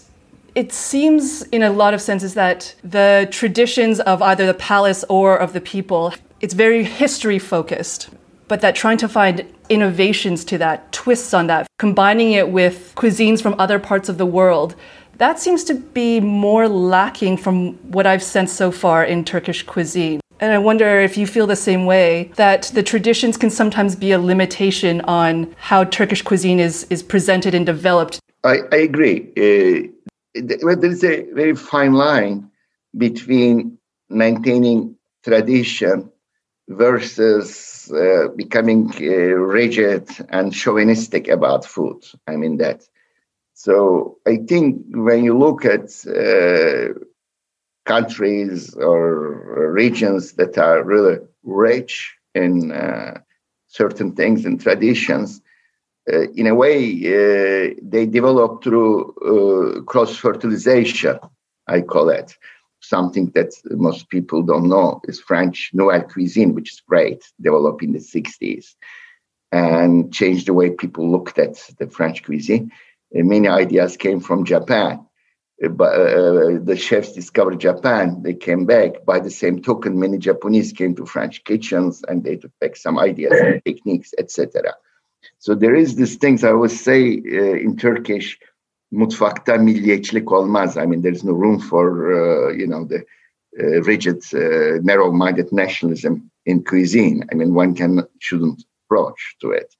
it 0.55 0.73
seems 0.73 1.43
in 1.43 1.61
a 1.61 1.69
lot 1.69 1.93
of 1.93 2.01
senses 2.01 2.33
that 2.33 2.73
the 2.83 3.27
traditions 3.29 3.99
of 3.99 4.23
either 4.23 4.47
the 4.47 4.55
palace 4.55 5.05
or 5.07 5.37
of 5.37 5.53
the 5.53 5.61
people 5.61 6.13
it's 6.39 6.53
very 6.53 6.83
history 6.83 7.39
focused, 7.39 8.09
but 8.47 8.61
that 8.61 8.75
trying 8.75 8.97
to 8.97 9.09
find 9.09 9.45
innovations 9.69 10.45
to 10.45 10.57
that, 10.57 10.91
twists 10.91 11.33
on 11.33 11.47
that, 11.47 11.67
combining 11.79 12.31
it 12.31 12.49
with 12.49 12.93
cuisines 12.95 13.41
from 13.41 13.55
other 13.59 13.79
parts 13.79 14.07
of 14.07 14.17
the 14.17 14.25
world, 14.25 14.75
that 15.17 15.39
seems 15.39 15.63
to 15.63 15.73
be 15.73 16.19
more 16.19 16.67
lacking 16.67 17.37
from 17.37 17.73
what 17.91 18.05
I've 18.05 18.21
sensed 18.21 18.55
so 18.55 18.71
far 18.71 19.03
in 19.03 19.25
Turkish 19.25 19.63
cuisine. 19.63 20.19
And 20.39 20.53
I 20.53 20.59
wonder 20.59 20.99
if 20.99 21.17
you 21.17 21.25
feel 21.25 21.47
the 21.47 21.55
same 21.55 21.87
way 21.87 22.31
that 22.35 22.63
the 22.75 22.83
traditions 22.83 23.37
can 23.37 23.49
sometimes 23.49 23.95
be 23.95 24.11
a 24.11 24.19
limitation 24.19 25.01
on 25.01 25.55
how 25.57 25.85
Turkish 25.85 26.21
cuisine 26.21 26.59
is, 26.59 26.85
is 26.91 27.01
presented 27.01 27.55
and 27.55 27.65
developed. 27.65 28.19
I, 28.43 28.59
I 28.71 28.77
agree. 28.77 29.31
Uh, 29.35 29.87
there 30.35 30.85
is 30.85 31.03
a 31.03 31.23
very 31.31 31.55
fine 31.55 31.93
line 31.93 32.51
between 32.95 33.79
maintaining 34.09 34.95
tradition 35.23 36.11
versus 36.67 37.91
uh, 37.91 38.27
becoming 38.35 38.91
uh, 38.99 39.05
rigid 39.05 40.07
and 40.29 40.53
chauvinistic 40.53 41.27
about 41.27 41.65
food. 41.65 42.03
I 42.27 42.35
mean 42.35 42.57
that. 42.57 42.83
So 43.53 44.17
I 44.27 44.37
think 44.47 44.83
when 44.89 45.23
you 45.23 45.37
look 45.37 45.65
at 45.65 45.89
uh, 46.05 46.93
countries 47.85 48.75
or 48.75 49.71
regions 49.71 50.33
that 50.33 50.57
are 50.57 50.83
really 50.83 51.19
rich 51.43 52.15
in 52.35 52.71
uh, 52.71 53.19
certain 53.67 54.13
things 54.13 54.45
and 54.45 54.59
traditions, 54.61 55.41
uh, 56.11 56.29
in 56.35 56.47
a 56.47 56.55
way, 56.55 56.77
uh, 56.91 57.73
they 57.81 58.05
develop 58.05 58.63
through 58.63 59.83
cross 59.87 60.15
fertilization, 60.15 61.19
I 61.67 61.81
call 61.81 62.09
it. 62.09 62.37
Something 62.87 63.31
that 63.35 63.51
most 63.65 64.09
people 64.09 64.43
don't 64.43 64.69
know 64.69 65.01
is 65.03 65.19
French 65.19 65.71
Nouvelle 65.73 66.03
Cuisine, 66.03 66.55
which 66.55 66.71
is 66.73 66.81
great, 66.87 67.21
developed 67.41 67.83
in 67.83 67.91
the 67.91 67.99
60s 67.99 68.75
and 69.51 70.13
changed 70.13 70.47
the 70.47 70.53
way 70.53 70.69
people 70.69 71.09
looked 71.09 71.37
at 71.39 71.55
the 71.79 71.87
French 71.89 72.23
cuisine. 72.23 72.71
many 73.11 73.47
ideas 73.47 73.97
came 73.97 74.19
from 74.19 74.45
Japan. 74.45 75.05
But 75.59 75.93
uh, 75.99 76.59
the 76.61 76.77
chefs 76.77 77.13
discovered 77.13 77.59
Japan. 77.59 78.21
They 78.21 78.35
came 78.35 78.65
back. 78.65 79.05
By 79.05 79.19
the 79.19 79.31
same 79.31 79.61
token, 79.61 79.99
many 79.99 80.19
Japanese 80.19 80.71
came 80.71 80.95
to 80.95 81.05
French 81.05 81.43
kitchens 81.43 82.03
and 82.07 82.23
they 82.23 82.35
took 82.35 82.51
back 82.61 82.75
some 82.75 82.99
ideas 82.99 83.33
and 83.39 83.63
techniques, 83.65 84.13
etc. 84.19 84.75
So 85.39 85.55
there 85.55 85.73
is 85.73 85.95
these 85.95 86.17
things 86.17 86.43
I 86.43 86.51
would 86.51 86.71
say 86.71 86.99
uh, 87.17 87.57
in 87.65 87.75
Turkish, 87.75 88.37
mutfakta 88.91 89.57
milliyetçilik 89.57 90.31
olmaz. 90.31 90.77
I 90.77 90.85
mean, 90.85 91.01
there's 91.01 91.23
no 91.23 91.33
room 91.33 91.59
for, 91.59 92.11
uh, 92.11 92.57
you 92.57 92.67
know, 92.67 92.87
the 92.87 93.05
uh, 93.59 93.83
rigid, 93.87 94.21
uh, 94.33 94.83
narrow-minded 94.83 95.51
nationalism 95.51 96.31
in 96.45 96.63
cuisine. 96.63 97.23
I 97.31 97.35
mean, 97.35 97.55
one 97.55 97.73
can 97.73 98.07
shouldn't 98.19 98.63
approach 98.85 99.35
to 99.41 99.51
it. 99.51 99.75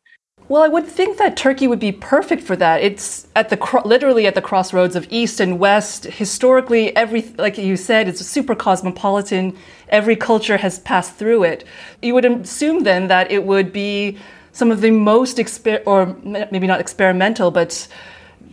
Well, 0.50 0.64
I 0.64 0.70
would 0.70 0.88
think 0.88 1.18
that 1.18 1.36
Turkey 1.36 1.68
would 1.68 1.80
be 1.80 1.92
perfect 1.92 2.42
for 2.42 2.56
that. 2.56 2.82
It's 2.82 3.28
at 3.36 3.50
the 3.50 3.82
literally 3.84 4.28
at 4.28 4.36
the 4.36 4.42
crossroads 4.42 4.96
of 4.96 5.06
east 5.10 5.42
and 5.42 5.60
west. 5.60 6.06
Historically, 6.06 6.96
every 6.96 7.24
like 7.38 7.58
you 7.58 7.76
said, 7.76 8.08
it's 8.08 8.26
super 8.26 8.56
cosmopolitan. 8.56 9.58
Every 9.90 10.16
culture 10.16 10.58
has 10.58 10.80
passed 10.80 11.16
through 11.16 11.44
it. 11.44 11.66
You 12.02 12.14
would 12.14 12.24
assume 12.24 12.84
then 12.84 13.10
that 13.10 13.30
it 13.30 13.44
would 13.44 13.74
be 13.74 14.18
some 14.54 14.72
of 14.72 14.80
the 14.80 14.92
most 14.92 15.38
exper- 15.38 15.84
or 15.86 16.16
maybe 16.24 16.66
not 16.66 16.80
experimental, 16.80 17.52
but 17.52 17.88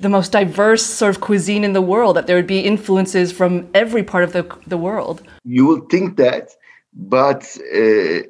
the 0.04 0.08
most 0.18 0.30
diverse 0.32 0.84
sort 0.84 1.16
of 1.16 1.20
cuisine 1.20 1.64
in 1.64 1.72
the 1.72 1.82
world. 1.82 2.16
That 2.16 2.26
there 2.26 2.36
would 2.36 2.46
be 2.46 2.60
influences 2.60 3.32
from 3.32 3.68
every 3.74 4.04
part 4.04 4.22
of 4.22 4.32
the 4.32 4.44
the 4.66 4.78
world. 4.78 5.22
You 5.44 5.66
would 5.66 5.88
think 5.88 6.16
that, 6.18 6.50
but 6.92 7.42
uh, 7.82 8.20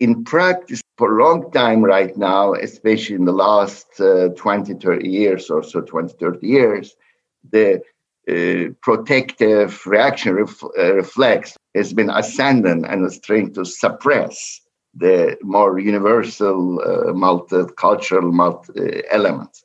in 0.00 0.24
practice, 0.24 0.80
for 0.96 1.08
a 1.18 1.24
long 1.24 1.50
time 1.50 1.82
right 1.84 2.16
now, 2.16 2.54
especially 2.54 3.16
in 3.16 3.24
the 3.24 3.38
last 3.46 3.86
uh, 4.00 4.28
20, 4.36 4.74
30 4.74 5.08
years 5.08 5.50
or 5.50 5.62
so, 5.62 5.80
20, 5.80 6.14
30 6.18 6.46
years, 6.46 6.94
the 7.50 7.80
uh, 8.28 8.72
protective 8.80 9.84
reaction 9.86 10.34
ref- 10.34 10.64
uh, 10.78 10.94
reflex 10.94 11.56
has 11.74 11.92
been 11.92 12.10
ascendant 12.10 12.86
and 12.86 13.04
is 13.04 13.20
trying 13.20 13.52
to 13.54 13.64
suppress 13.64 14.60
the 14.94 15.36
more 15.42 15.78
universal 15.78 16.80
uh, 16.80 17.12
multicultural 17.12 18.32
multi 18.32 19.02
elements. 19.10 19.64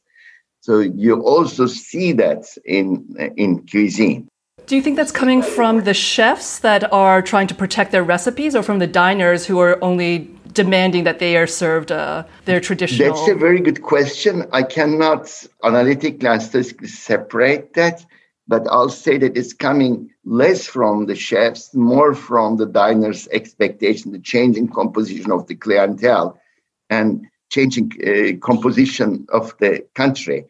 So 0.62 0.80
you 0.80 1.22
also 1.22 1.68
see 1.68 2.12
that 2.14 2.46
in 2.66 3.16
in 3.38 3.66
cuisine. 3.68 4.28
Do 4.68 4.76
you 4.76 4.84
think 4.84 4.98
that's 4.98 5.12
coming 5.12 5.42
from 5.42 5.84
the 5.84 5.94
chefs 5.94 6.60
that 6.60 6.92
are 6.94 7.22
trying 7.22 7.48
to 7.48 7.56
protect 7.56 7.92
their 7.92 8.04
recipes, 8.04 8.56
or 8.56 8.62
from 8.62 8.80
the 8.80 8.88
diners 8.88 9.48
who 9.48 9.60
are 9.60 9.84
only 9.84 10.30
demanding 10.54 11.06
that 11.06 11.20
they 11.20 11.38
are 11.38 11.48
served 11.48 11.92
uh, 11.92 12.24
their 12.46 12.60
traditional? 12.60 13.16
That's 13.16 13.30
a 13.30 13.36
very 13.36 13.62
good 13.62 13.82
question. 13.82 14.46
I 14.52 14.64
cannot 14.64 15.24
analytically 15.64 16.40
statistically 16.40 16.88
separate 16.88 17.74
that 17.74 18.06
but 18.50 18.68
I'll 18.68 18.90
say 18.90 19.20
that 19.20 19.38
it's 19.38 19.54
coming 19.54 20.10
less 20.26 20.66
from 20.66 21.06
the 21.06 21.16
chefs, 21.16 21.76
more 21.76 22.16
from 22.16 22.58
the 22.58 22.66
diners' 22.66 23.28
expectation, 23.32 24.12
the 24.12 24.20
changing 24.20 24.70
composition 24.70 25.32
of 25.32 25.46
the 25.46 25.54
clientele, 25.54 26.42
and 26.90 27.28
changing 27.50 27.92
uh, 28.06 28.38
composition 28.46 29.26
of 29.30 29.56
the 29.60 29.86
country. 29.96 30.46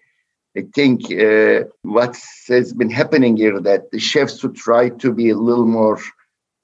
I 0.57 0.65
think 0.73 1.11
uh, 1.11 1.65
what 1.83 2.17
has 2.47 2.73
been 2.73 2.89
happening 2.89 3.37
here 3.37 3.59
that 3.61 3.91
the 3.91 3.99
chefs 3.99 4.41
would 4.43 4.55
try 4.55 4.89
to 4.89 5.13
be 5.13 5.29
a 5.29 5.37
little 5.37 5.65
more, 5.65 5.97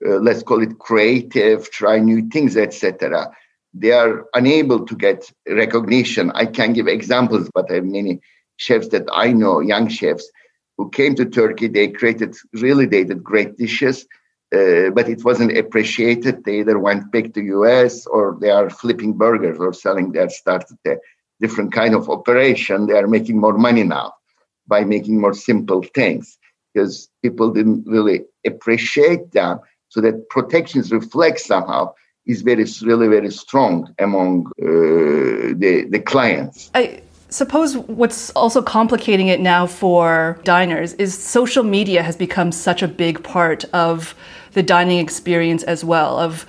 uh, 0.05 0.17
let's 0.17 0.43
call 0.43 0.61
it 0.61 0.79
creative, 0.79 1.69
try 1.71 1.99
new 1.99 2.27
things, 2.29 2.57
etc. 2.57 3.31
They 3.73 3.91
are 3.91 4.25
unable 4.33 4.85
to 4.85 4.95
get 4.95 5.31
recognition. 5.47 6.31
I 6.31 6.45
can 6.45 6.73
give 6.73 6.87
examples, 6.87 7.49
but 7.53 7.69
I 7.69 7.75
have 7.75 7.85
many 7.85 8.21
chefs 8.57 8.87
that 8.89 9.07
I 9.13 9.31
know, 9.33 9.59
young 9.59 9.87
chefs, 9.87 10.29
who 10.77 10.89
came 10.89 11.15
to 11.15 11.25
Turkey. 11.25 11.67
They 11.67 11.89
created 11.89 12.35
really 12.53 12.85
they 12.85 13.03
did 13.03 13.23
great 13.23 13.57
dishes, 13.57 14.07
uh, 14.55 14.89
but 14.91 15.09
it 15.09 15.23
wasn't 15.23 15.57
appreciated. 15.57 16.43
They 16.43 16.59
either 16.59 16.79
went 16.79 17.11
back 17.11 17.33
to 17.33 17.43
US 17.57 18.05
or 18.05 18.37
they 18.39 18.49
are 18.49 18.69
flipping 18.69 19.13
burgers 19.13 19.57
or 19.59 19.73
selling. 19.73 20.11
They 20.11 20.27
started 20.29 20.77
a 20.87 20.95
different 21.41 21.71
kind 21.73 21.93
of 21.95 22.09
operation. 22.09 22.87
They 22.87 22.97
are 22.97 23.07
making 23.07 23.39
more 23.39 23.57
money 23.57 23.83
now 23.83 24.13
by 24.67 24.83
making 24.83 25.19
more 25.19 25.33
simple 25.33 25.83
things 25.93 26.37
because 26.73 27.09
people 27.21 27.51
didn't 27.51 27.85
really 27.87 28.21
appreciate 28.45 29.31
them. 29.31 29.59
So 29.89 30.01
that 30.01 30.29
protections 30.29 30.91
reflect 30.91 31.39
somehow 31.39 31.93
is 32.25 32.41
very 32.41 32.65
really 32.81 33.07
very 33.07 33.31
strong 33.31 33.93
among 33.99 34.47
uh, 34.61 35.53
the 35.61 35.87
the 35.89 35.99
clients. 35.99 36.71
I- 36.73 37.01
Suppose 37.29 37.75
what's 37.75 38.29
also 38.31 38.61
complicating 38.61 39.27
it 39.27 39.39
now 39.39 39.65
for 39.65 40.39
diners 40.43 40.93
is 40.93 41.17
social 41.17 41.63
media 41.63 42.03
has 42.03 42.15
become 42.15 42.51
such 42.51 42.83
a 42.83 42.87
big 42.87 43.23
part 43.23 43.65
of 43.73 44.15
the 44.53 44.63
dining 44.63 44.99
experience 44.99 45.63
as 45.63 45.83
well, 45.83 46.17
of 46.17 46.45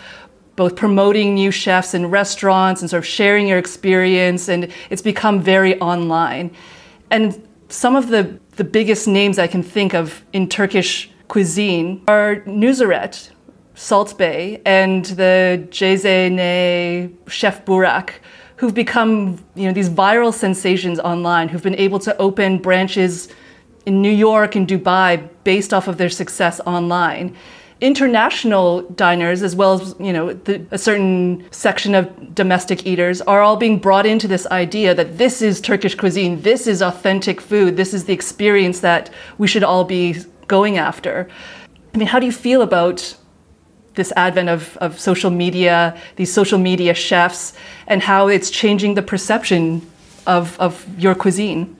both 0.55 0.77
promoting 0.77 1.35
new 1.35 1.51
chefs 1.51 1.95
in 1.95 2.07
restaurants 2.07 2.81
and 2.81 2.91
sort 2.91 2.99
of 2.99 3.07
sharing 3.07 3.49
your 3.49 3.59
experience, 3.59 4.49
and 4.49 4.73
it's 4.91 5.03
become 5.03 5.41
very 5.41 5.79
online. 5.81 6.51
And 7.11 7.47
some 7.69 7.97
of 7.97 8.09
the, 8.09 8.39
the 8.53 8.65
biggest 8.65 9.09
names 9.09 9.39
I 9.39 9.47
can 9.47 9.63
think 9.63 9.95
of 9.95 10.25
in 10.33 10.49
Turkish 10.49 11.11
cuisine 11.29 12.03
are 12.07 12.37
Nusret, 12.47 13.31
Salt 13.77 14.19
Bae 14.19 14.61
and 14.67 15.05
the 15.05 15.69
Cezene 15.71 17.13
Chef 17.29 17.65
Burak 17.65 18.15
who've 18.57 18.75
become 18.75 19.39
you 19.55 19.67
know 19.67 19.73
these 19.73 19.89
viral 19.89 20.33
sensations 20.33 20.99
online, 20.99 21.49
who've 21.49 21.63
been 21.63 21.77
able 21.77 21.99
to 22.01 22.17
open 22.17 22.59
branches 22.59 23.29
in 23.85 24.03
New 24.03 24.11
York 24.11 24.57
and 24.57 24.67
Dubai 24.67 25.29
based 25.45 25.73
off 25.73 25.89
of 25.89 25.99
their 25.99 26.09
success 26.09 26.61
online. 26.67 27.37
International 27.83 28.81
diners, 28.93 29.43
as 29.43 29.55
well 29.55 29.81
as 29.81 29.95
you 30.01 30.13
know 30.13 30.33
the, 30.33 30.67
a 30.71 30.79
certain 30.79 31.45
section 31.51 31.95
of 31.95 32.35
domestic 32.35 32.87
eaters, 32.87 33.21
are 33.23 33.43
all 33.43 33.57
being 33.57 33.79
brought 33.79 34.07
into 34.07 34.27
this 34.27 34.47
idea 34.47 34.95
that 34.95 35.19
this 35.19 35.43
is 35.43 35.61
Turkish 35.61 35.95
cuisine, 35.95 36.41
this 36.41 36.67
is 36.67 36.81
authentic 36.81 37.41
food, 37.41 37.77
this 37.77 37.93
is 37.93 38.07
the 38.07 38.15
experience 38.15 38.81
that 38.81 39.11
we 39.37 39.47
should 39.47 39.63
all 39.63 39.85
be 39.85 40.17
going 40.49 40.79
after. 40.79 41.29
I 41.95 41.99
mean, 41.99 42.09
how 42.09 42.19
do 42.19 42.27
you 42.27 42.33
feel 42.33 42.63
about 42.63 43.17
this 43.97 44.13
advent 44.17 44.49
of, 44.49 44.77
of 44.79 44.99
social 45.01 45.31
media, 45.31 45.99
these 46.17 46.33
social 46.33 46.59
media 46.59 46.95
chefs, 46.95 47.55
and 47.87 48.03
how 48.03 48.29
it's 48.29 48.51
changing 48.51 48.95
the 48.95 49.03
perception 49.03 49.83
of, 50.27 50.59
of 50.61 50.87
your 50.99 51.15
cuisine? 51.15 51.77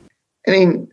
I 0.47 0.51
mean, 0.51 0.93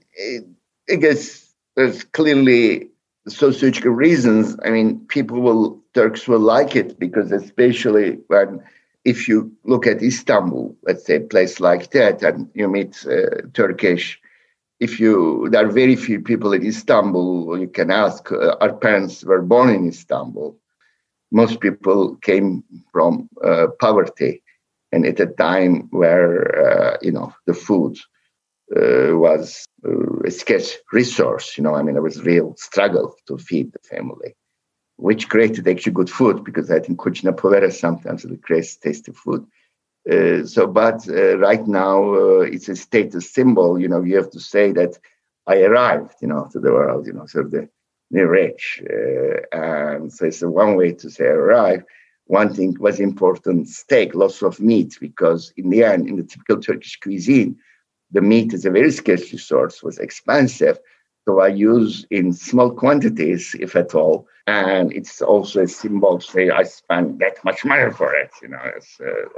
I 0.90 0.96
guess 0.96 1.54
there's 1.76 2.04
clearly 2.04 2.90
sociological 3.28 3.92
reasons. 3.92 4.56
I 4.64 4.70
mean, 4.70 5.00
people 5.08 5.42
will, 5.42 5.82
Turks 5.94 6.28
will 6.28 6.40
like 6.40 6.76
it 6.76 7.00
because, 7.00 7.32
especially 7.32 8.20
when, 8.28 8.62
if 9.06 9.28
you 9.28 9.52
look 9.64 9.88
at 9.88 10.02
Istanbul, 10.02 10.76
let's 10.84 11.06
say 11.06 11.18
a 11.18 11.22
place 11.22 11.60
like 11.60 11.92
that, 11.92 12.22
and 12.24 12.50
you 12.54 12.68
meet 12.68 13.06
uh, 13.06 13.42
Turkish, 13.54 14.20
if 14.80 15.00
you, 15.00 15.48
there 15.52 15.66
are 15.66 15.72
very 15.72 15.96
few 15.96 16.20
people 16.20 16.52
in 16.52 16.66
Istanbul, 16.66 17.58
you 17.58 17.68
can 17.68 17.92
ask, 17.92 18.32
uh, 18.32 18.56
our 18.60 18.74
parents 18.74 19.24
were 19.24 19.42
born 19.42 19.70
in 19.70 19.88
Istanbul 19.88 20.58
most 21.34 21.60
people 21.60 22.16
came 22.22 22.64
from 22.94 23.30
uh, 23.44 23.68
poverty. 23.82 24.44
And 24.94 25.06
at 25.08 25.20
a 25.20 25.28
time 25.28 25.90
where 25.92 26.34
uh, 26.70 26.98
you 27.02 27.12
know 27.12 27.34
the 27.48 27.56
food 27.56 27.98
uh, 28.76 29.18
was 29.18 29.66
uh, 29.86 30.20
a 30.26 30.32
scarce 30.32 30.78
resource 30.94 31.58
you 31.58 31.64
know 31.64 31.76
i 31.76 31.84
mean 31.84 31.94
there 31.96 32.02
was 32.04 32.24
real 32.24 32.56
struggle 32.58 33.16
to 33.28 33.38
feed 33.38 33.72
the 33.74 33.80
family 33.96 34.36
which 34.98 35.30
created 35.30 35.68
actually 35.68 35.92
good 35.94 36.10
food 36.10 36.44
because 36.44 36.72
i 36.72 36.80
think 36.80 37.00
cucina 37.00 37.36
povera 37.36 37.72
sometimes 37.72 38.26
creates 38.44 38.78
tasty 38.78 39.12
food. 39.12 39.46
Uh, 40.12 40.46
so 40.46 40.68
but 40.68 41.08
uh, 41.10 41.38
right 41.38 41.68
now 41.68 42.14
it's 42.42 42.70
a 42.70 42.76
status 42.76 43.34
symbol 43.34 43.80
you 43.80 43.88
know 43.88 44.02
you 44.02 44.16
have 44.18 44.32
to 44.32 44.40
say 44.40 44.72
that 44.72 44.98
i 45.48 45.62
arrived 45.62 46.16
you 46.22 46.28
know 46.28 46.48
to 46.52 46.60
the 46.60 46.72
world 46.72 47.08
you 47.08 47.14
know 47.14 47.26
sort 47.26 47.54
of 47.54 47.70
rich. 48.22 48.82
Uh, 48.90 49.42
and 49.52 50.14
so 50.14 50.26
it's 50.26 50.42
one 50.42 50.76
way 50.76 50.94
to 50.94 51.10
say 51.10 51.26
arrive. 51.26 51.84
One 52.28 52.54
thing 52.54 52.78
was 52.80 53.00
important 53.00 53.68
steak, 53.68 54.16
lots 54.16 54.42
of 54.42 54.60
meat, 54.60 54.98
because 55.02 55.52
in 55.58 55.70
the 55.70 55.84
end, 55.84 56.08
in 56.08 56.16
the 56.16 56.24
typical 56.24 56.62
Turkish 56.62 57.00
cuisine, 57.00 57.58
the 58.12 58.22
meat 58.22 58.54
is 58.54 58.66
a 58.66 58.72
very 58.72 58.92
scarce 58.92 59.32
resource, 59.34 59.84
was 59.84 59.98
expensive. 59.98 60.80
So 61.26 61.40
I 61.40 61.48
use 61.48 62.06
in 62.12 62.34
small 62.34 62.72
quantities, 62.72 63.56
if 63.60 63.76
at 63.76 63.96
all. 63.96 64.28
And 64.46 64.92
it's 64.94 65.22
also 65.22 65.64
a 65.64 65.68
symbol, 65.68 66.20
to 66.20 66.26
say, 66.26 66.50
I 66.50 66.64
spend 66.64 67.20
that 67.20 67.44
much 67.44 67.66
money 67.66 67.92
for 67.92 68.14
it. 68.14 68.32
You 68.42 68.50
know, 68.50 68.72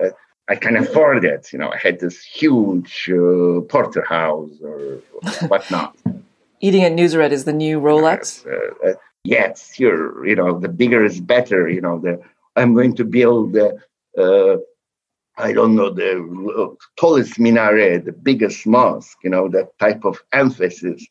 uh, 0.03 0.09
I 0.47 0.55
can 0.55 0.75
afford 0.77 1.25
it. 1.25 1.53
You 1.53 1.59
know, 1.59 1.71
I 1.71 1.77
had 1.77 1.99
this 1.99 2.23
huge 2.23 3.09
uh, 3.09 3.61
porterhouse 3.61 4.51
or 4.61 5.01
whatnot. 5.47 5.95
Eating 6.65 6.83
at 6.83 6.93
Nusret 6.93 7.31
is 7.31 7.45
the 7.45 7.53
new 7.53 7.79
Rolex. 7.79 8.45
Uh, 8.45 8.89
uh, 8.89 8.93
yes, 9.23 9.79
you 9.79 10.35
know, 10.39 10.59
the 10.59 10.69
bigger 10.81 11.03
is 11.03 11.19
better. 11.19 11.69
You 11.69 11.81
know, 11.81 11.99
the 11.99 12.13
I'm 12.55 12.73
going 12.73 12.95
to 12.95 13.05
build 13.05 13.53
the, 13.53 13.67
uh, 14.17 14.57
I 15.37 15.51
don't 15.57 15.75
know, 15.75 15.89
the 15.89 16.11
tallest 16.97 17.39
minaret, 17.39 18.05
the 18.05 18.13
biggest 18.29 18.65
mosque. 18.65 19.19
You 19.23 19.29
know, 19.29 19.47
that 19.49 19.77
type 19.79 20.05
of 20.05 20.23
emphasis 20.33 21.05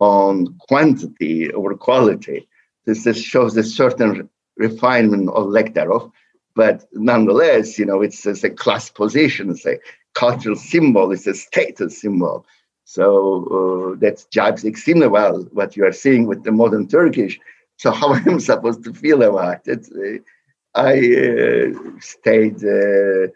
on 0.00 0.54
quantity 0.68 1.52
over 1.52 1.74
quality. 1.74 2.48
This, 2.84 3.04
this 3.04 3.22
shows 3.22 3.56
a 3.56 3.62
certain 3.62 4.28
refinement 4.56 5.28
of 5.30 5.46
Lektarov 5.46 6.12
but 6.54 6.84
nonetheless, 6.92 7.78
you 7.78 7.86
know, 7.86 8.02
it's, 8.02 8.26
it's 8.26 8.44
a 8.44 8.50
class 8.50 8.90
position, 8.90 9.50
it's 9.50 9.66
a 9.66 9.78
cultural 10.14 10.56
symbol, 10.56 11.12
it's 11.12 11.26
a 11.26 11.34
status 11.34 12.00
symbol. 12.00 12.44
So 12.96 13.04
uh, 13.56 14.00
that 14.00 14.16
jibes 14.34 14.64
extremely 14.64 15.06
well 15.06 15.46
what 15.52 15.76
you 15.76 15.84
are 15.84 15.92
seeing 15.92 16.26
with 16.26 16.42
the 16.42 16.50
modern 16.50 16.88
Turkish. 16.88 17.38
So 17.76 17.92
how 18.00 18.14
am 18.14 18.34
I 18.34 18.38
supposed 18.38 18.82
to 18.82 18.92
feel 18.92 19.22
about 19.22 19.68
it? 19.68 19.86
Uh, 19.94 20.18
I 20.74 20.94
uh, 21.24 22.00
stayed. 22.00 22.58
Uh, 22.64 23.28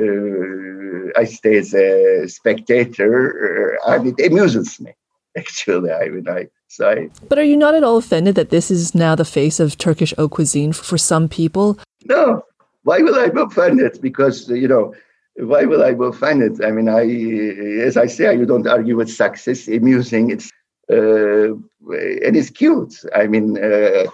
uh, 0.00 1.20
I 1.20 1.24
stay 1.24 1.58
as 1.58 1.74
a 1.74 2.28
spectator, 2.28 3.76
and 3.84 4.06
it 4.06 4.24
amuses 4.24 4.80
me. 4.80 4.92
Actually, 5.36 5.90
I 5.90 6.08
mean, 6.08 6.28
I 6.28 6.46
say. 6.68 7.10
But 7.28 7.38
are 7.40 7.50
you 7.52 7.56
not 7.56 7.74
at 7.74 7.82
all 7.82 7.96
offended 7.96 8.36
that 8.36 8.50
this 8.50 8.70
is 8.70 8.94
now 8.94 9.16
the 9.16 9.24
face 9.24 9.58
of 9.58 9.76
Turkish 9.76 10.14
haute 10.16 10.30
cuisine 10.30 10.72
for 10.72 10.96
some 10.96 11.28
people? 11.28 11.78
No, 12.04 12.44
why 12.84 12.98
will 12.98 13.16
I 13.16 13.28
be 13.28 13.40
offended? 13.40 13.98
Because, 14.00 14.48
you 14.48 14.68
know, 14.68 14.94
why 15.42 15.64
will 15.64 15.82
I 15.82 15.94
find 16.12 16.42
it? 16.42 16.64
I 16.64 16.70
mean, 16.70 16.88
I, 16.88 17.02
as 17.86 17.96
I 17.96 18.06
say, 18.06 18.34
you 18.36 18.46
don't 18.46 18.66
argue 18.66 18.96
with 18.96 19.10
success, 19.10 19.68
amusing, 19.68 20.30
it's, 20.30 20.50
uh, 20.90 21.52
and 22.24 22.36
it's 22.36 22.50
cute. 22.50 22.94
I 23.14 23.26
mean, 23.26 23.58
uh, 23.62 24.06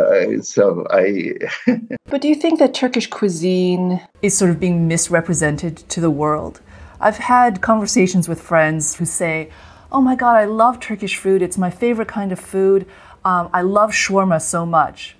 uh, 0.00 0.40
so 0.42 0.86
I. 0.90 1.34
but 2.06 2.20
do 2.20 2.28
you 2.28 2.34
think 2.34 2.58
that 2.58 2.74
Turkish 2.74 3.08
cuisine 3.08 4.00
is 4.22 4.36
sort 4.36 4.50
of 4.50 4.58
being 4.58 4.88
misrepresented 4.88 5.76
to 5.90 6.00
the 6.00 6.10
world? 6.10 6.60
I've 7.00 7.18
had 7.18 7.60
conversations 7.60 8.28
with 8.28 8.40
friends 8.40 8.96
who 8.96 9.04
say, 9.04 9.50
"Oh 9.90 10.00
my 10.00 10.14
God, 10.14 10.36
I 10.36 10.46
love 10.46 10.80
Turkish 10.80 11.16
food. 11.16 11.42
It's 11.42 11.58
my 11.58 11.70
favorite 11.70 12.08
kind 12.08 12.32
of 12.32 12.40
food. 12.40 12.86
Um, 13.24 13.50
I 13.52 13.62
love 13.62 13.90
shawarma 13.90 14.40
so 14.40 14.64
much," 14.64 15.16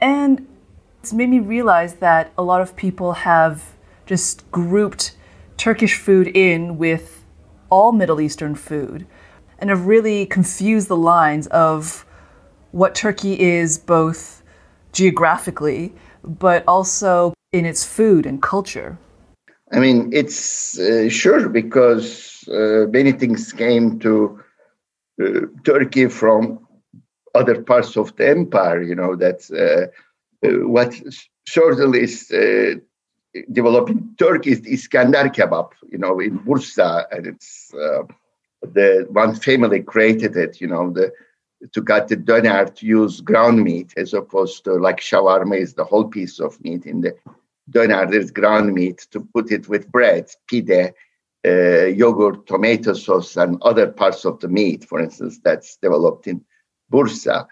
and 0.00 0.46
it's 1.00 1.12
made 1.12 1.28
me 1.28 1.38
realize 1.38 1.94
that 1.94 2.32
a 2.36 2.42
lot 2.42 2.60
of 2.60 2.74
people 2.74 3.12
have 3.12 3.75
just 4.06 4.50
grouped 4.50 5.16
Turkish 5.56 5.98
food 5.98 6.28
in 6.28 6.78
with 6.78 7.24
all 7.70 7.92
Middle 7.92 8.20
Eastern 8.20 8.54
food 8.54 9.06
and 9.58 9.70
have 9.70 9.86
really 9.86 10.26
confused 10.26 10.88
the 10.88 10.96
lines 10.96 11.46
of 11.48 12.04
what 12.70 12.94
Turkey 12.94 13.40
is 13.40 13.78
both 13.78 14.42
geographically 14.92 15.92
but 16.22 16.64
also 16.66 17.34
in 17.52 17.64
its 17.64 17.84
food 17.84 18.26
and 18.26 18.42
culture. 18.42 18.98
I 19.72 19.78
mean, 19.80 20.10
it's 20.12 20.78
uh, 20.78 21.08
sure 21.08 21.48
because 21.48 22.44
uh, 22.48 22.86
many 22.90 23.12
things 23.12 23.52
came 23.52 23.98
to 24.00 24.40
uh, 25.22 25.40
Turkey 25.64 26.06
from 26.06 26.66
other 27.34 27.62
parts 27.62 27.96
of 27.96 28.14
the 28.16 28.28
empire, 28.28 28.82
you 28.82 28.94
know, 28.94 29.16
that 29.16 29.40
uh, 29.50 30.46
uh, 30.46 30.68
what 30.68 30.94
certainly 31.48 32.02
is 32.02 32.30
uh, 32.30 32.74
developing 33.52 34.14
Turkey 34.18 34.52
is 34.52 34.60
Iskender 34.62 35.34
kebab, 35.34 35.70
you 35.90 35.98
know, 35.98 36.20
in 36.20 36.38
Bursa, 36.40 37.04
and 37.10 37.26
it's 37.26 37.72
uh, 37.74 38.02
the 38.62 39.06
one 39.10 39.34
family 39.34 39.82
created 39.82 40.36
it, 40.36 40.60
you 40.60 40.66
know, 40.66 40.90
the 40.90 41.12
to 41.72 41.82
cut 41.82 42.08
the 42.08 42.16
doner 42.16 42.66
to 42.66 42.86
use 42.86 43.20
ground 43.20 43.62
meat 43.62 43.94
as 43.96 44.12
opposed 44.12 44.64
to 44.64 44.74
like 44.74 45.00
shawarma 45.00 45.58
is 45.58 45.74
the 45.74 45.84
whole 45.84 46.04
piece 46.04 46.38
of 46.38 46.62
meat. 46.62 46.84
In 46.86 47.00
the 47.00 47.16
doner, 47.70 48.06
there's 48.06 48.30
ground 48.30 48.74
meat 48.74 49.06
to 49.10 49.20
put 49.20 49.50
it 49.50 49.68
with 49.68 49.90
bread, 49.90 50.30
pide, 50.50 50.94
uh, 51.46 51.86
yogurt, 51.86 52.46
tomato 52.46 52.92
sauce, 52.92 53.36
and 53.36 53.60
other 53.62 53.88
parts 53.90 54.24
of 54.24 54.38
the 54.40 54.48
meat, 54.48 54.84
for 54.84 55.00
instance, 55.00 55.40
that's 55.42 55.76
developed 55.76 56.26
in 56.26 56.44
Bursa. 56.92 57.46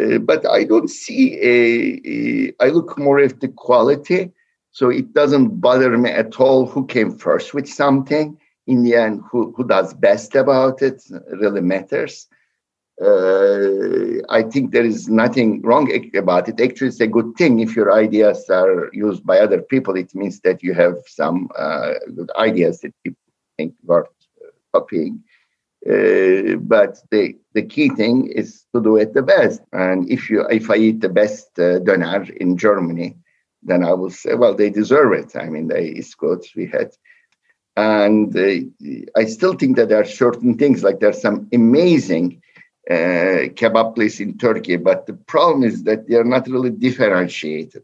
Uh, 0.00 0.18
but 0.18 0.46
I 0.46 0.64
don't 0.64 0.88
see 0.88 1.34
a, 1.40 2.00
a. 2.06 2.52
I 2.64 2.68
look 2.70 2.96
more 2.98 3.18
at 3.18 3.40
the 3.40 3.48
quality, 3.48 4.30
so 4.72 4.88
it 4.88 5.12
doesn't 5.12 5.60
bother 5.60 5.96
me 5.98 6.10
at 6.10 6.38
all 6.40 6.66
who 6.66 6.86
came 6.86 7.16
first 7.16 7.54
with 7.54 7.68
something. 7.68 8.38
In 8.66 8.82
the 8.84 8.94
end, 8.94 9.22
who 9.30 9.52
who 9.56 9.66
does 9.66 9.94
best 9.94 10.34
about 10.36 10.82
it 10.82 11.02
really 11.32 11.60
matters. 11.60 12.28
Uh, 13.02 14.20
I 14.28 14.42
think 14.42 14.70
there 14.70 14.84
is 14.84 15.08
nothing 15.08 15.62
wrong 15.62 15.90
about 16.14 16.48
it. 16.48 16.60
Actually, 16.60 16.88
it's 16.88 17.00
a 17.00 17.06
good 17.06 17.34
thing 17.36 17.60
if 17.60 17.74
your 17.74 17.92
ideas 17.92 18.48
are 18.50 18.90
used 18.92 19.24
by 19.24 19.38
other 19.38 19.62
people. 19.62 19.96
It 19.96 20.14
means 20.14 20.40
that 20.40 20.62
you 20.62 20.74
have 20.74 20.96
some 21.06 21.48
uh, 21.58 21.94
good 22.14 22.30
ideas 22.36 22.80
that 22.80 22.92
people 23.02 23.18
think 23.56 23.74
worth 23.84 24.08
copying. 24.74 25.24
Uh, 25.88 26.56
but 26.60 27.00
the, 27.10 27.38
the 27.54 27.62
key 27.62 27.88
thing 27.88 28.26
is 28.26 28.66
to 28.74 28.82
do 28.82 28.96
it 28.98 29.14
the 29.14 29.22
best. 29.22 29.62
And 29.72 30.08
if 30.10 30.28
you 30.28 30.46
if 30.50 30.70
I 30.70 30.76
eat 30.76 31.00
the 31.00 31.08
best 31.08 31.58
uh, 31.58 31.78
doner 31.78 32.26
in 32.36 32.58
Germany, 32.58 33.16
then 33.62 33.84
I 33.84 33.92
will 33.92 34.10
say, 34.10 34.34
well, 34.34 34.54
they 34.54 34.70
deserve 34.70 35.12
it. 35.12 35.36
I 35.36 35.48
mean, 35.48 35.68
they, 35.68 35.88
it's 35.88 36.14
good. 36.14 36.44
We 36.56 36.66
had, 36.66 36.90
and 37.76 38.36
uh, 38.36 39.18
I 39.20 39.24
still 39.24 39.54
think 39.54 39.76
that 39.76 39.88
there 39.88 40.00
are 40.00 40.04
certain 40.04 40.56
things 40.56 40.82
like 40.82 41.00
there's 41.00 41.20
some 41.20 41.48
amazing 41.52 42.42
uh, 42.90 43.52
kebab 43.58 43.94
place 43.94 44.20
in 44.20 44.38
Turkey, 44.38 44.76
but 44.76 45.06
the 45.06 45.14
problem 45.14 45.62
is 45.62 45.84
that 45.84 46.08
they 46.08 46.16
are 46.16 46.24
not 46.24 46.48
really 46.48 46.70
differentiated. 46.70 47.82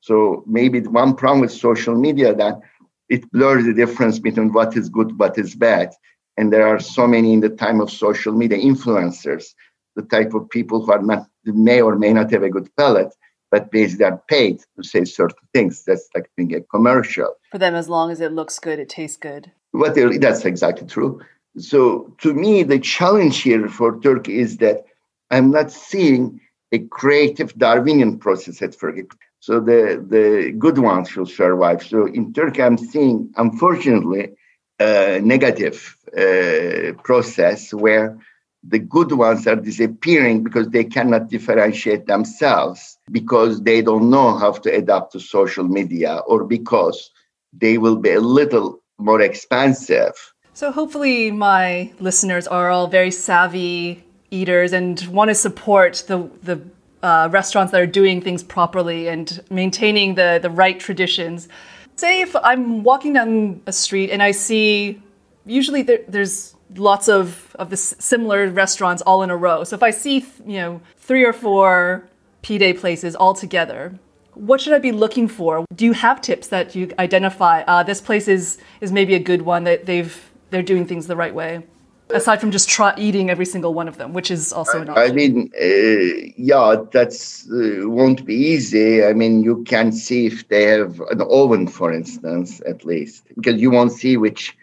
So 0.00 0.44
maybe 0.46 0.80
the 0.80 0.90
one 0.90 1.14
problem 1.14 1.40
with 1.40 1.52
social 1.52 1.94
media 1.94 2.34
that 2.34 2.60
it 3.08 3.30
blurs 3.30 3.64
the 3.64 3.74
difference 3.74 4.18
between 4.18 4.52
what 4.52 4.76
is 4.76 4.88
good, 4.88 5.18
what 5.18 5.38
is 5.38 5.54
bad 5.54 5.90
and 6.38 6.52
there 6.52 6.68
are 6.68 6.78
so 6.78 7.06
many 7.08 7.32
in 7.32 7.40
the 7.40 7.48
time 7.48 7.80
of 7.80 7.90
social 7.90 8.32
media 8.32 8.58
influencers, 8.58 9.54
the 9.96 10.02
type 10.02 10.34
of 10.34 10.48
people 10.48 10.84
who 10.84 10.92
are 10.92 11.02
not 11.02 11.26
may 11.44 11.82
or 11.82 11.96
may 11.96 12.12
not 12.12 12.30
have 12.30 12.44
a 12.44 12.48
good 12.48 12.68
palate, 12.76 13.12
but 13.50 13.70
basically 13.70 14.04
are 14.04 14.22
paid 14.28 14.60
to 14.76 14.82
say 14.82 15.04
certain 15.04 15.46
things. 15.52 15.84
That's 15.84 16.08
like 16.14 16.30
being 16.36 16.54
a 16.54 16.60
commercial. 16.60 17.34
For 17.50 17.58
them, 17.58 17.74
as 17.74 17.88
long 17.88 18.10
as 18.10 18.20
it 18.20 18.32
looks 18.32 18.58
good, 18.58 18.78
it 18.78 18.88
tastes 18.88 19.16
good. 19.16 19.50
What 19.72 19.94
that's 20.20 20.44
exactly 20.44 20.86
true. 20.86 21.20
So 21.58 22.14
to 22.18 22.34
me, 22.34 22.62
the 22.62 22.78
challenge 22.78 23.42
here 23.42 23.68
for 23.68 24.00
Turkey 24.00 24.38
is 24.38 24.58
that 24.58 24.84
I'm 25.30 25.50
not 25.50 25.70
seeing 25.70 26.40
a 26.72 26.78
creative 26.78 27.54
Darwinian 27.56 28.18
process 28.18 28.62
at 28.62 28.74
first. 28.74 29.12
So 29.40 29.60
the, 29.60 30.04
the 30.06 30.52
good 30.52 30.78
ones 30.78 31.14
will 31.14 31.26
survive. 31.26 31.82
So 31.82 32.06
in 32.06 32.32
Turkey, 32.32 32.62
I'm 32.62 32.78
seeing, 32.78 33.32
unfortunately, 33.36 34.34
a 34.80 35.20
negative 35.22 35.96
uh, 36.16 36.92
process 37.02 37.72
where 37.72 38.18
the 38.62 38.78
good 38.78 39.12
ones 39.12 39.46
are 39.46 39.56
disappearing 39.56 40.42
because 40.42 40.68
they 40.68 40.84
cannot 40.84 41.28
differentiate 41.28 42.06
themselves 42.06 42.98
because 43.10 43.62
they 43.62 43.82
don't 43.82 44.10
know 44.10 44.36
how 44.36 44.52
to 44.52 44.74
adapt 44.74 45.12
to 45.12 45.20
social 45.20 45.64
media 45.64 46.16
or 46.26 46.44
because 46.44 47.10
they 47.52 47.78
will 47.78 47.96
be 47.96 48.10
a 48.10 48.20
little 48.20 48.80
more 48.98 49.20
expensive. 49.20 50.12
So, 50.54 50.72
hopefully, 50.72 51.30
my 51.30 51.92
listeners 52.00 52.48
are 52.48 52.70
all 52.70 52.88
very 52.88 53.12
savvy 53.12 54.04
eaters 54.30 54.72
and 54.72 55.00
want 55.06 55.28
to 55.28 55.34
support 55.34 56.04
the, 56.08 56.28
the 56.42 56.60
uh, 57.02 57.28
restaurants 57.30 57.72
that 57.72 57.80
are 57.80 57.86
doing 57.86 58.20
things 58.20 58.42
properly 58.42 59.08
and 59.08 59.40
maintaining 59.50 60.16
the, 60.16 60.40
the 60.42 60.50
right 60.50 60.78
traditions. 60.80 61.48
Say 61.96 62.20
if 62.20 62.34
I'm 62.36 62.82
walking 62.82 63.12
down 63.12 63.62
a 63.66 63.72
street 63.72 64.10
and 64.10 64.22
I 64.22 64.32
see 64.32 65.00
usually 65.46 65.82
there, 65.82 66.00
there's 66.08 66.54
lots 66.76 67.08
of 67.08 67.54
of 67.58 67.70
the 67.70 67.76
similar 67.76 68.48
restaurants 68.48 69.02
all 69.02 69.22
in 69.22 69.30
a 69.30 69.36
row. 69.36 69.64
So 69.64 69.74
if 69.76 69.82
I 69.82 69.90
see 69.90 70.24
you 70.46 70.58
know 70.58 70.80
three 70.96 71.24
or 71.24 71.32
four 71.32 72.08
pide 72.42 72.78
places 72.78 73.16
all 73.16 73.34
together, 73.34 73.98
what 74.34 74.60
should 74.60 74.72
I 74.72 74.78
be 74.78 74.92
looking 74.92 75.28
for? 75.28 75.64
Do 75.74 75.84
you 75.84 75.92
have 75.92 76.20
tips 76.20 76.48
that 76.48 76.74
you 76.74 76.90
identify? 76.98 77.62
Uh, 77.62 77.82
this 77.82 78.00
place 78.00 78.28
is 78.28 78.58
is 78.80 78.92
maybe 78.92 79.14
a 79.14 79.18
good 79.18 79.42
one 79.42 79.64
that 79.64 79.86
they've 79.86 80.30
they're 80.50 80.62
doing 80.62 80.86
things 80.86 81.06
the 81.06 81.16
right 81.16 81.34
way. 81.34 81.62
Aside 82.10 82.40
from 82.40 82.50
just 82.50 82.70
try 82.70 82.94
eating 82.96 83.28
every 83.28 83.44
single 83.44 83.74
one 83.74 83.86
of 83.86 83.98
them, 83.98 84.14
which 84.14 84.30
is 84.30 84.50
also 84.50 84.80
an 84.80 84.88
option. 84.88 85.10
I 85.10 85.12
mean, 85.12 85.52
uh, 85.60 86.32
yeah, 86.38 86.76
that's 86.90 87.46
uh, 87.50 87.82
won't 87.82 88.24
be 88.24 88.34
easy. 88.34 89.04
I 89.04 89.12
mean, 89.12 89.42
you 89.42 89.62
can 89.64 89.92
see 89.92 90.24
if 90.24 90.48
they 90.48 90.62
have 90.62 91.00
an 91.10 91.20
oven, 91.20 91.68
for 91.68 91.92
instance, 91.92 92.62
at 92.66 92.82
least, 92.86 93.26
because 93.36 93.60
you 93.60 93.70
won't 93.70 93.92
see 93.92 94.16
which 94.16 94.56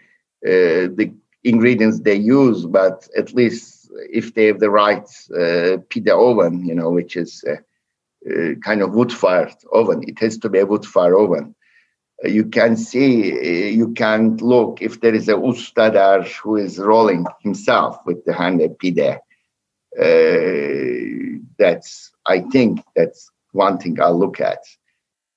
uh, 0.44 0.90
the 0.98 1.12
ingredients 1.46 2.00
they 2.00 2.16
use, 2.16 2.66
but 2.66 3.08
at 3.16 3.32
least 3.32 3.90
if 4.12 4.34
they 4.34 4.46
have 4.46 4.60
the 4.60 4.70
right 4.70 5.08
uh, 5.32 5.78
pide 5.90 6.08
oven, 6.08 6.64
you 6.66 6.74
know, 6.74 6.90
which 6.90 7.16
is 7.16 7.44
a, 7.44 7.56
a 8.30 8.56
kind 8.56 8.82
of 8.82 8.94
wood-fired 8.94 9.54
oven, 9.72 10.02
it 10.06 10.18
has 10.18 10.36
to 10.38 10.48
be 10.48 10.58
a 10.58 10.66
wood-fired 10.66 11.14
oven. 11.14 11.54
you 12.24 12.44
can 12.46 12.76
see, 12.76 13.70
you 13.70 13.92
can't 13.92 14.40
look 14.40 14.80
if 14.80 15.00
there 15.00 15.14
is 15.14 15.28
a 15.28 15.34
ustadar 15.34 16.26
who 16.42 16.56
is 16.56 16.78
rolling 16.78 17.26
himself 17.40 17.98
with 18.06 18.24
the 18.24 18.32
hand 18.32 18.60
pide. 18.80 19.20
Uh, 19.98 21.38
that's, 21.58 22.10
I 22.26 22.40
think, 22.40 22.82
that's 22.94 23.30
one 23.52 23.78
thing 23.78 24.00
I'll 24.00 24.18
look 24.18 24.40
at. 24.40 24.62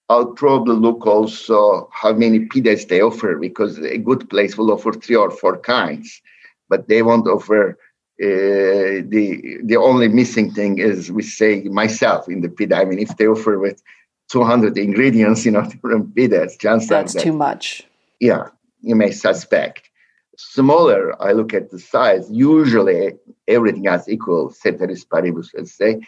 I'll 0.09 0.33
probably 0.33 0.75
look 0.75 1.05
also 1.05 1.87
how 1.93 2.13
many 2.13 2.45
pides 2.45 2.85
they 2.85 2.99
offer 2.99 3.35
because 3.35 3.77
a 3.77 3.99
good 3.99 4.27
place 4.29 4.57
will 4.57 4.71
offer 4.71 4.91
three 4.91 5.15
or 5.15 5.29
four 5.29 5.57
kinds, 5.57 6.21
but 6.67 6.87
they 6.87 7.03
won't 7.03 7.27
offer. 7.27 7.77
Uh, 8.21 8.99
the 9.13 9.59
the 9.63 9.77
only 9.77 10.09
missing 10.09 10.51
thing 10.51 10.77
is 10.77 11.09
we 11.09 11.23
say 11.23 11.61
myself 11.63 12.27
in 12.27 12.41
the 12.41 12.49
pide. 12.49 12.73
I 12.73 12.83
mean, 12.83 12.99
if 12.99 13.15
they 13.15 13.27
offer 13.27 13.57
with 13.57 13.81
200 14.29 14.77
ingredients, 14.77 15.45
you 15.45 15.51
know, 15.51 15.61
different 15.69 16.15
pides, 16.15 16.57
chances 16.57 16.89
that's 16.89 17.13
that, 17.13 17.23
too 17.23 17.31
much. 17.31 17.83
Yeah, 18.19 18.49
you 18.81 18.95
may 18.95 19.11
suspect. 19.11 19.89
Smaller, 20.37 21.21
I 21.21 21.33
look 21.33 21.53
at 21.53 21.69
the 21.69 21.79
size. 21.79 22.29
Usually, 22.31 23.13
everything 23.47 23.85
has 23.85 24.09
equal 24.09 24.49
ceteris 24.49 25.05
paribus. 25.05 25.51
Let's 25.53 25.73
say 25.73 26.01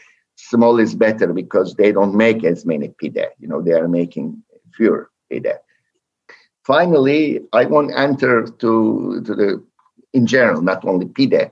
small 0.50 0.80
is 0.80 0.96
better 0.96 1.34
because 1.34 1.76
they 1.76 1.92
don't 1.92 2.16
make 2.16 2.44
as 2.44 2.66
many 2.66 2.90
pide. 2.90 3.30
You 3.40 3.48
know, 3.48 3.62
they 3.62 3.74
are 3.74 3.88
making 3.88 4.44
fewer 4.76 5.10
pide. 5.30 5.60
Finally, 6.64 7.42
I 7.54 7.66
won't 7.66 7.94
enter 7.96 8.46
to, 8.46 9.22
to 9.26 9.36
the, 9.36 9.64
in 10.14 10.26
general, 10.26 10.62
not 10.62 10.86
only 10.86 11.08
pide, 11.08 11.52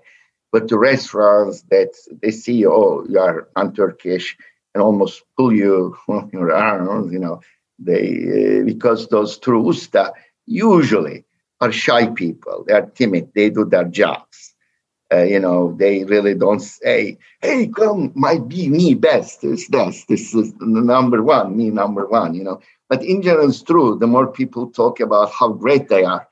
but 0.52 0.68
to 0.68 0.78
restaurants 0.78 1.62
that 1.70 1.92
they 2.22 2.32
see, 2.32 2.66
oh, 2.66 3.06
you 3.08 3.20
are 3.20 3.48
un-Turkish, 3.56 4.36
and 4.74 4.82
almost 4.84 5.24
pull 5.38 5.54
you 5.54 5.96
your 6.34 6.52
arms, 6.52 7.12
you 7.12 7.20
know, 7.20 7.42
they, 7.78 8.60
uh, 8.60 8.66
because 8.66 9.08
those 9.08 9.38
true 9.38 9.64
usta 9.64 10.12
usually 10.46 11.26
are 11.62 11.72
shy 11.72 12.08
people. 12.08 12.64
They 12.68 12.74
are 12.74 12.86
timid. 12.86 13.32
They 13.36 13.50
do 13.50 13.66
their 13.66 13.86
jobs 13.86 14.56
uh, 15.12 15.24
you 15.24 15.40
know, 15.40 15.76
they 15.78 16.04
really 16.04 16.36
don't 16.36 16.60
say, 16.60 17.18
"Hey, 17.42 17.68
come, 17.68 18.12
might 18.16 18.48
be 18.48 18.70
me 18.70 18.94
best. 18.94 19.44
It's 19.44 19.68
this. 19.68 20.06
This 20.06 20.34
is 20.36 20.54
number 20.60 21.24
one. 21.24 21.58
Me 21.58 21.70
number 21.70 22.06
one." 22.08 22.34
You 22.36 22.44
know. 22.44 22.60
But 22.90 23.04
in 23.04 23.22
general, 23.22 23.50
it's 23.50 23.62
true. 23.62 23.98
The 23.98 24.08
more 24.08 24.28
people 24.28 24.70
talk 24.72 25.00
about 25.00 25.32
how 25.32 25.50
great 25.50 25.90
they 25.90 26.04
are, 26.04 26.28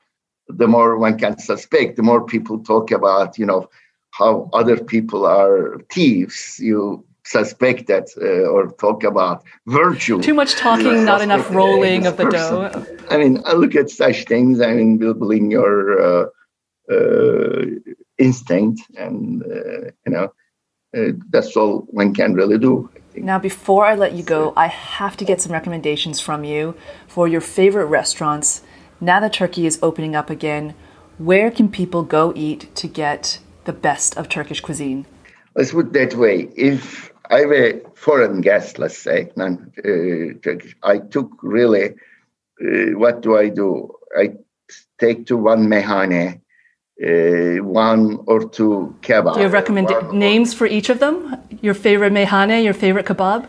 the 0.48 0.66
more 0.66 0.96
one 0.98 1.18
can 1.18 1.38
suspect. 1.38 1.96
The 1.96 2.02
more 2.02 2.24
people 2.24 2.58
talk 2.58 2.90
about, 2.90 3.38
you 3.38 3.46
know, 3.46 3.70
how 4.10 4.50
other 4.52 4.76
people 4.76 5.24
are 5.26 5.80
thieves. 5.90 6.58
You 6.58 7.04
suspect 7.24 7.86
that, 7.88 8.08
uh, 8.20 8.48
or 8.48 8.72
talk 8.72 9.04
about 9.04 9.44
virtue. 9.66 10.20
Too 10.20 10.34
much 10.34 10.54
talking, 10.54 11.04
not 11.04 11.20
enough 11.20 11.50
rolling 11.54 12.06
of 12.06 12.16
the 12.16 12.24
person. 12.24 12.72
dough. 12.72 12.86
I 13.10 13.18
mean, 13.18 13.42
I 13.44 13.52
look 13.52 13.74
at 13.74 13.90
such 13.90 14.24
things. 14.24 14.60
I 14.60 14.74
mean, 14.74 14.98
building 14.98 15.50
your. 15.50 16.00
Uh, 16.00 16.26
uh, 16.90 17.64
instinct, 18.18 18.82
and 18.96 19.42
uh, 19.42 19.90
you 20.06 20.12
know, 20.12 20.32
uh, 20.96 21.12
that's 21.30 21.56
all 21.56 21.80
one 21.90 22.14
can 22.14 22.34
really 22.34 22.58
do. 22.58 22.90
Now, 23.16 23.38
before 23.38 23.84
I 23.84 23.94
let 23.94 24.12
you 24.12 24.22
go, 24.22 24.52
I 24.56 24.68
have 24.68 25.16
to 25.16 25.24
get 25.24 25.40
some 25.40 25.52
recommendations 25.52 26.20
from 26.20 26.44
you 26.44 26.76
for 27.06 27.26
your 27.26 27.40
favorite 27.40 27.86
restaurants. 27.86 28.62
Now 29.00 29.20
that 29.20 29.32
Turkey 29.32 29.66
is 29.66 29.78
opening 29.82 30.14
up 30.14 30.30
again, 30.30 30.74
where 31.18 31.50
can 31.50 31.68
people 31.68 32.02
go 32.02 32.32
eat 32.36 32.74
to 32.76 32.86
get 32.86 33.40
the 33.64 33.72
best 33.72 34.16
of 34.16 34.28
Turkish 34.28 34.60
cuisine? 34.60 35.06
Let's 35.54 35.72
put 35.72 35.86
it 35.86 35.92
that 35.94 36.14
way. 36.16 36.48
If 36.56 37.12
I 37.30 37.40
a 37.40 37.80
foreign 37.94 38.40
guest, 38.40 38.78
let's 38.78 38.98
say, 38.98 39.30
non 39.36 39.72
uh, 39.78 40.38
Turkish, 40.42 40.76
I 40.82 40.98
took 40.98 41.30
really, 41.42 41.94
uh, 42.62 42.96
what 42.96 43.20
do 43.20 43.36
I 43.36 43.48
do? 43.48 43.92
I 44.16 44.34
take 44.98 45.26
to 45.26 45.36
one 45.36 45.66
meyhane 45.66 46.40
uh, 47.04 47.62
one 47.64 48.18
or 48.26 48.48
two 48.48 48.94
kebab. 49.02 49.34
Do 49.34 49.40
you 49.40 49.48
recommend 49.48 49.88
names 50.12 50.52
for 50.54 50.66
each 50.66 50.90
of 50.90 50.98
them? 50.98 51.36
Your 51.62 51.74
favorite 51.74 52.12
meyhane, 52.12 52.64
your 52.64 52.74
favorite 52.74 53.06
kebab? 53.06 53.44
I 53.44 53.48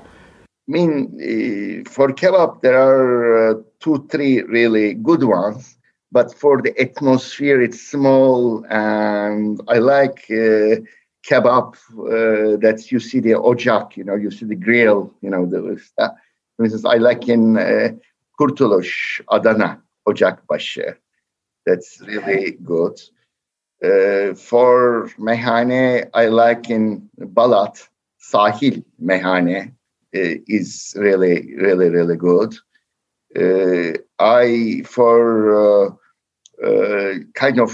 mean, 0.67 1.83
uh, 1.83 1.89
for 1.89 2.09
kebab, 2.09 2.61
there 2.61 2.79
are 2.79 3.49
uh, 3.49 3.53
two, 3.79 4.07
three 4.09 4.41
really 4.43 4.93
good 4.93 5.23
ones. 5.23 5.75
But 6.11 6.33
for 6.33 6.61
the 6.61 6.79
atmosphere, 6.79 7.61
it's 7.61 7.81
small, 7.81 8.65
and 8.69 9.61
I 9.67 9.77
like 9.77 10.25
uh, 10.31 10.81
kebab 11.27 11.75
uh, 11.75 12.57
that 12.57 12.91
you 12.91 12.99
see 12.99 13.19
the 13.19 13.31
ocak, 13.31 13.95
you 13.95 14.03
know, 14.03 14.15
you 14.15 14.31
see 14.31 14.45
the 14.45 14.55
grill, 14.55 15.13
you 15.21 15.29
know, 15.29 15.45
the 15.45 15.79
stuff. 15.79 16.13
For 16.57 16.65
instance, 16.65 16.85
I 16.85 16.97
like 16.97 17.27
in 17.29 17.57
uh, 17.57 17.89
Kurtuluş, 18.39 19.21
Adana, 19.27 19.81
Ocakbaşı. 20.05 20.95
That's 21.65 22.01
really 22.01 22.57
good. 22.63 22.97
Uh, 23.81 24.33
for 24.35 25.09
meyhane, 25.17 26.09
I 26.13 26.25
like 26.27 26.69
in 26.69 27.09
Balat, 27.17 27.87
Sahil 28.21 28.83
meyhane 29.01 29.69
uh, 29.69 29.71
is 30.13 30.93
really, 30.97 31.55
really, 31.55 31.89
really 31.89 32.17
good. 32.17 32.55
Uh, 33.33 33.97
I, 34.19 34.83
for 34.85 35.95
uh, 36.61 37.13
kind 37.35 37.59
of 37.59 37.71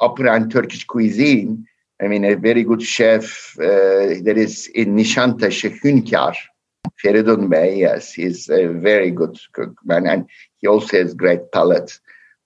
upper 0.00 0.28
and 0.28 0.50
Turkish 0.50 0.84
cuisine, 0.84 1.66
I 2.02 2.08
mean, 2.08 2.24
a 2.26 2.34
very 2.34 2.62
good 2.64 2.82
chef 2.82 3.54
that 3.56 4.34
is 4.36 4.66
in 4.74 4.94
Nişantaşı 4.96 5.68
Hünkar, 5.82 6.36
Feridun 7.02 7.50
Bey, 7.50 7.78
yes, 7.78 8.12
he's 8.12 8.50
a 8.50 8.68
very 8.68 9.10
good 9.10 9.38
cookman 9.54 10.06
and 10.06 10.28
he 10.58 10.66
also 10.66 10.98
has 10.98 11.14
great 11.14 11.50
palate 11.52 11.98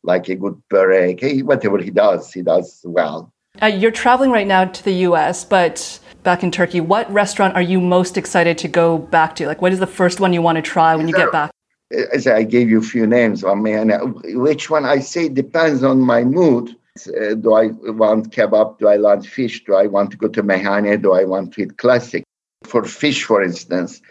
like 0.02 0.28
a 0.28 0.34
good 0.34 0.60
beret. 0.70 1.20
He, 1.20 1.42
whatever 1.42 1.78
he 1.78 1.90
does, 1.90 2.32
he 2.32 2.42
does 2.42 2.80
well. 2.84 3.32
Uh, 3.60 3.66
you're 3.66 3.90
traveling 3.90 4.30
right 4.30 4.46
now 4.46 4.64
to 4.66 4.84
the 4.84 4.92
U.S., 4.92 5.44
but 5.44 5.98
back 6.22 6.42
in 6.42 6.50
Turkey, 6.50 6.80
what 6.80 7.10
restaurant 7.12 7.54
are 7.54 7.62
you 7.62 7.80
most 7.80 8.16
excited 8.16 8.56
to 8.58 8.68
go 8.68 8.98
back 8.98 9.34
to? 9.36 9.46
Like, 9.46 9.60
what 9.60 9.72
is 9.72 9.80
the 9.80 9.86
first 9.86 10.20
one 10.20 10.32
you 10.32 10.42
want 10.42 10.56
to 10.56 10.62
try 10.62 10.94
when 10.94 11.08
you 11.08 11.14
get 11.14 11.32
back? 11.32 11.50
As 12.12 12.26
I 12.26 12.42
gave 12.42 12.68
you 12.68 12.78
a 12.78 12.82
few 12.82 13.06
names, 13.06 13.44
I 13.44 13.54
mean, 13.54 13.90
which 14.34 14.68
one 14.70 14.84
I 14.84 15.00
say 15.00 15.28
depends 15.28 15.82
on 15.82 16.00
my 16.00 16.22
mood. 16.22 16.76
Uh, 17.06 17.34
do 17.34 17.54
I 17.54 17.68
want 18.02 18.30
kebab? 18.30 18.78
Do 18.78 18.88
I 18.88 18.98
want 18.98 19.26
fish? 19.26 19.64
Do 19.64 19.74
I 19.74 19.86
want 19.86 20.10
to 20.10 20.16
go 20.16 20.28
to 20.28 20.42
meyhane? 20.42 21.00
Do 21.00 21.12
I 21.12 21.24
want 21.24 21.54
to 21.54 21.62
eat 21.62 21.78
classic? 21.78 22.24
For 22.64 22.84
fish, 22.84 23.22
for 23.24 23.40
instance, 23.42 24.02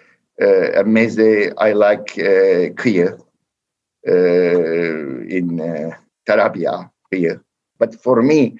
uh, 0.41 0.83
meze, 0.85 1.53
I 1.57 1.73
like 1.73 2.17
uh, 2.17 2.75
kıyı 2.75 3.05
uh, 3.13 3.26
in 4.07 5.59
uh, 5.61 5.95
Tarabya 6.27 6.89
here. 7.11 7.41
But 7.79 7.95
for 8.01 8.21
me, 8.21 8.57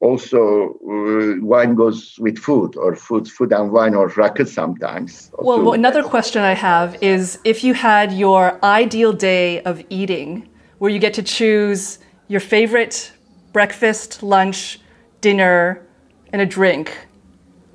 also 0.00 0.78
uh, 0.86 1.40
wine 1.40 1.74
goes 1.74 2.16
with 2.18 2.38
food 2.38 2.76
or 2.76 2.94
food 2.94 3.28
food 3.28 3.52
and 3.52 3.72
wine 3.72 3.94
or 3.94 4.08
racket 4.08 4.48
sometimes. 4.48 5.30
Well, 5.38 5.62
well, 5.62 5.72
another 5.72 6.02
question 6.02 6.42
i 6.42 6.52
have 6.52 7.02
is 7.02 7.38
if 7.44 7.64
you 7.64 7.72
had 7.74 8.12
your 8.12 8.62
ideal 8.62 9.12
day 9.12 9.62
of 9.62 9.82
eating 9.88 10.48
where 10.78 10.90
you 10.90 10.98
get 10.98 11.14
to 11.14 11.22
choose 11.22 11.98
your 12.28 12.40
favorite 12.40 13.12
breakfast 13.52 14.22
lunch 14.22 14.78
dinner 15.22 15.86
and 16.32 16.42
a 16.42 16.46
drink 16.46 17.06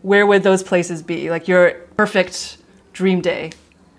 where 0.02 0.26
would 0.26 0.44
those 0.44 0.64
places 0.64 1.02
be? 1.02 1.30
Like 1.30 1.48
your 1.48 1.72
perfect 1.96 2.58
dream 2.94 3.22
day? 3.22 3.52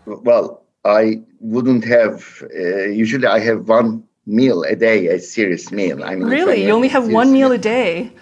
Well 0.06 0.62
i 0.85 1.21
wouldn't 1.40 1.85
have. 1.85 2.42
Uh, 2.55 2.87
usually, 2.87 3.27
I 3.27 3.40
have 3.40 3.68
one 3.68 4.05
meal 4.27 4.62
a 4.62 4.77
day, 4.77 5.07
a 5.09 5.18
serious 5.18 5.71
meal. 5.73 6.05
I 6.05 6.14
mean, 6.14 6.29
really, 6.29 6.64
you 6.64 6.71
only 6.71 6.88
have 6.88 7.09
one 7.09 7.33
meal, 7.33 7.49
meal 7.49 7.53
a 7.53 7.59
day. 7.59 8.12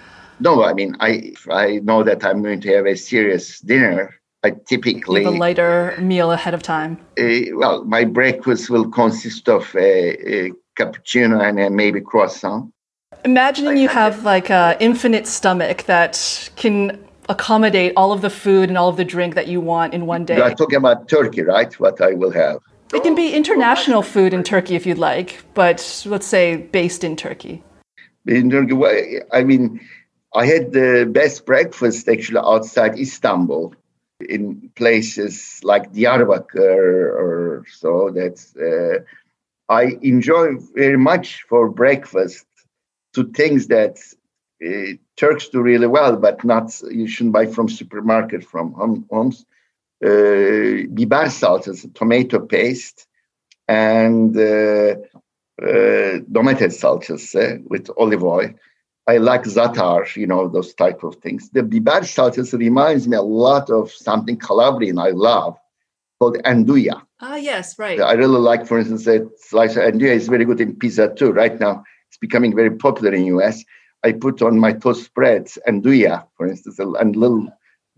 No, 0.40 0.64
I 0.64 0.72
mean, 0.72 0.96
I 1.00 1.34
I 1.50 1.80
know 1.82 2.02
that 2.02 2.24
I'm 2.24 2.42
going 2.42 2.60
to 2.62 2.74
have 2.74 2.86
a 2.86 2.96
serious 2.96 3.60
dinner. 3.60 4.14
I 4.42 4.50
typically 4.50 5.24
have 5.24 5.34
a 5.34 5.36
lighter 5.36 5.96
meal 6.00 6.32
ahead 6.32 6.54
of 6.54 6.62
time. 6.62 6.98
Uh, 7.18 7.54
well, 7.54 7.84
my 7.84 8.04
breakfast 8.04 8.70
will 8.70 8.88
consist 8.90 9.48
of 9.50 9.74
a, 9.74 10.46
a 10.46 10.52
cappuccino 10.78 11.46
and 11.46 11.60
a 11.60 11.68
maybe 11.68 12.00
croissant. 12.00 12.72
Imagining 13.24 13.76
you 13.76 13.88
have 13.88 14.24
like 14.24 14.50
an 14.50 14.76
infinite 14.80 15.26
stomach 15.26 15.84
that 15.84 16.48
can 16.56 16.98
accommodate 17.30 17.92
all 17.96 18.12
of 18.12 18.20
the 18.20 18.28
food 18.28 18.68
and 18.68 18.76
all 18.76 18.88
of 18.88 18.96
the 18.96 19.04
drink 19.04 19.34
that 19.36 19.46
you 19.46 19.60
want 19.60 19.94
in 19.94 20.04
one 20.04 20.24
day. 20.24 20.36
You 20.36 20.42
are 20.42 20.54
talking 20.54 20.76
about 20.76 21.08
Turkey, 21.08 21.42
right? 21.42 21.72
What 21.80 22.00
I 22.00 22.12
will 22.12 22.32
have. 22.32 22.58
It 22.92 23.04
can 23.04 23.14
be 23.14 23.32
international 23.32 24.02
food 24.02 24.34
in 24.34 24.42
Turkey 24.42 24.74
if 24.74 24.84
you'd 24.84 24.98
like, 24.98 25.44
but 25.54 25.78
let's 26.06 26.26
say 26.26 26.56
based 26.56 27.04
in 27.04 27.14
Turkey. 27.16 27.62
In 28.26 28.50
Turkey, 28.50 29.20
I 29.32 29.44
mean, 29.44 29.80
I 30.34 30.44
had 30.44 30.72
the 30.72 31.08
best 31.10 31.46
breakfast 31.46 32.08
actually 32.08 32.40
outside 32.40 32.98
Istanbul 32.98 33.74
in 34.28 34.70
places 34.74 35.60
like 35.62 35.92
Diyarbakir 35.92 37.14
or 37.22 37.64
so. 37.70 38.10
That's 38.12 38.56
uh, 38.56 38.98
I 39.68 39.98
enjoy 40.02 40.56
very 40.74 40.98
much 40.98 41.44
for 41.48 41.68
breakfast 41.68 42.46
to 43.14 43.24
things 43.24 43.68
that 43.68 43.98
uh, 44.66 44.92
Turks 45.16 45.48
do 45.48 45.62
really 45.62 45.86
well, 45.86 46.16
but 46.16 46.44
not 46.44 46.80
you 46.90 47.06
shouldn't 47.06 47.34
buy 47.34 47.46
from 47.46 47.68
supermarket 47.68 48.44
from 48.44 48.72
home, 48.72 49.06
homes 49.10 49.46
uh, 50.04 50.86
biber 50.88 51.26
salçası, 51.26 51.92
tomato 51.94 52.46
paste, 52.46 53.06
and 53.68 54.36
uh, 54.36 54.96
uh, 55.62 56.20
domates 56.34 56.76
salçası 56.80 57.60
with 57.68 57.90
olive 57.96 58.24
oil. 58.24 58.50
I 59.06 59.18
like 59.18 59.44
zatar, 59.44 60.16
you 60.16 60.26
know, 60.26 60.48
those 60.48 60.74
type 60.74 61.04
of 61.04 61.20
things. 61.20 61.50
The 61.50 61.62
biber 61.62 62.02
salçası 62.02 62.58
reminds 62.58 63.06
me 63.06 63.16
a 63.16 63.22
lot 63.22 63.70
of 63.70 63.90
something 63.90 64.38
Calabrian 64.38 64.98
I 64.98 65.12
love 65.12 65.56
called 66.18 66.36
anduja. 66.44 67.02
Ah, 67.20 67.36
yes, 67.36 67.78
right. 67.78 68.00
I 68.00 68.12
really 68.12 68.38
like, 68.38 68.66
for 68.66 68.78
instance, 68.78 69.04
that 69.04 69.28
slice 69.38 69.76
of 69.76 69.82
anduja 69.84 70.14
is 70.14 70.28
very 70.28 70.44
good 70.44 70.60
in 70.60 70.76
pizza 70.76 71.08
too. 71.14 71.32
Right 71.32 71.60
now, 71.60 71.82
it's 72.08 72.18
becoming 72.18 72.56
very 72.56 72.70
popular 72.70 73.12
in 73.14 73.24
US. 73.36 73.64
I 74.02 74.12
put 74.12 74.42
on 74.42 74.58
my 74.58 74.72
toast 74.72 75.04
spreads 75.04 75.58
anduja, 75.66 76.26
for 76.36 76.46
instance, 76.46 76.78
and 76.78 77.16
little 77.16 77.48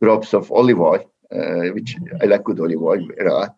drops 0.01 0.35
of 0.35 0.51
olive 0.51 0.81
oil, 0.81 1.11
uh, 1.31 1.73
which 1.75 1.97
I 2.21 2.27
like 2.27 2.45
good 2.45 2.61
olive 2.61 2.83
oil. 2.83 3.07
Uh, 3.25 3.49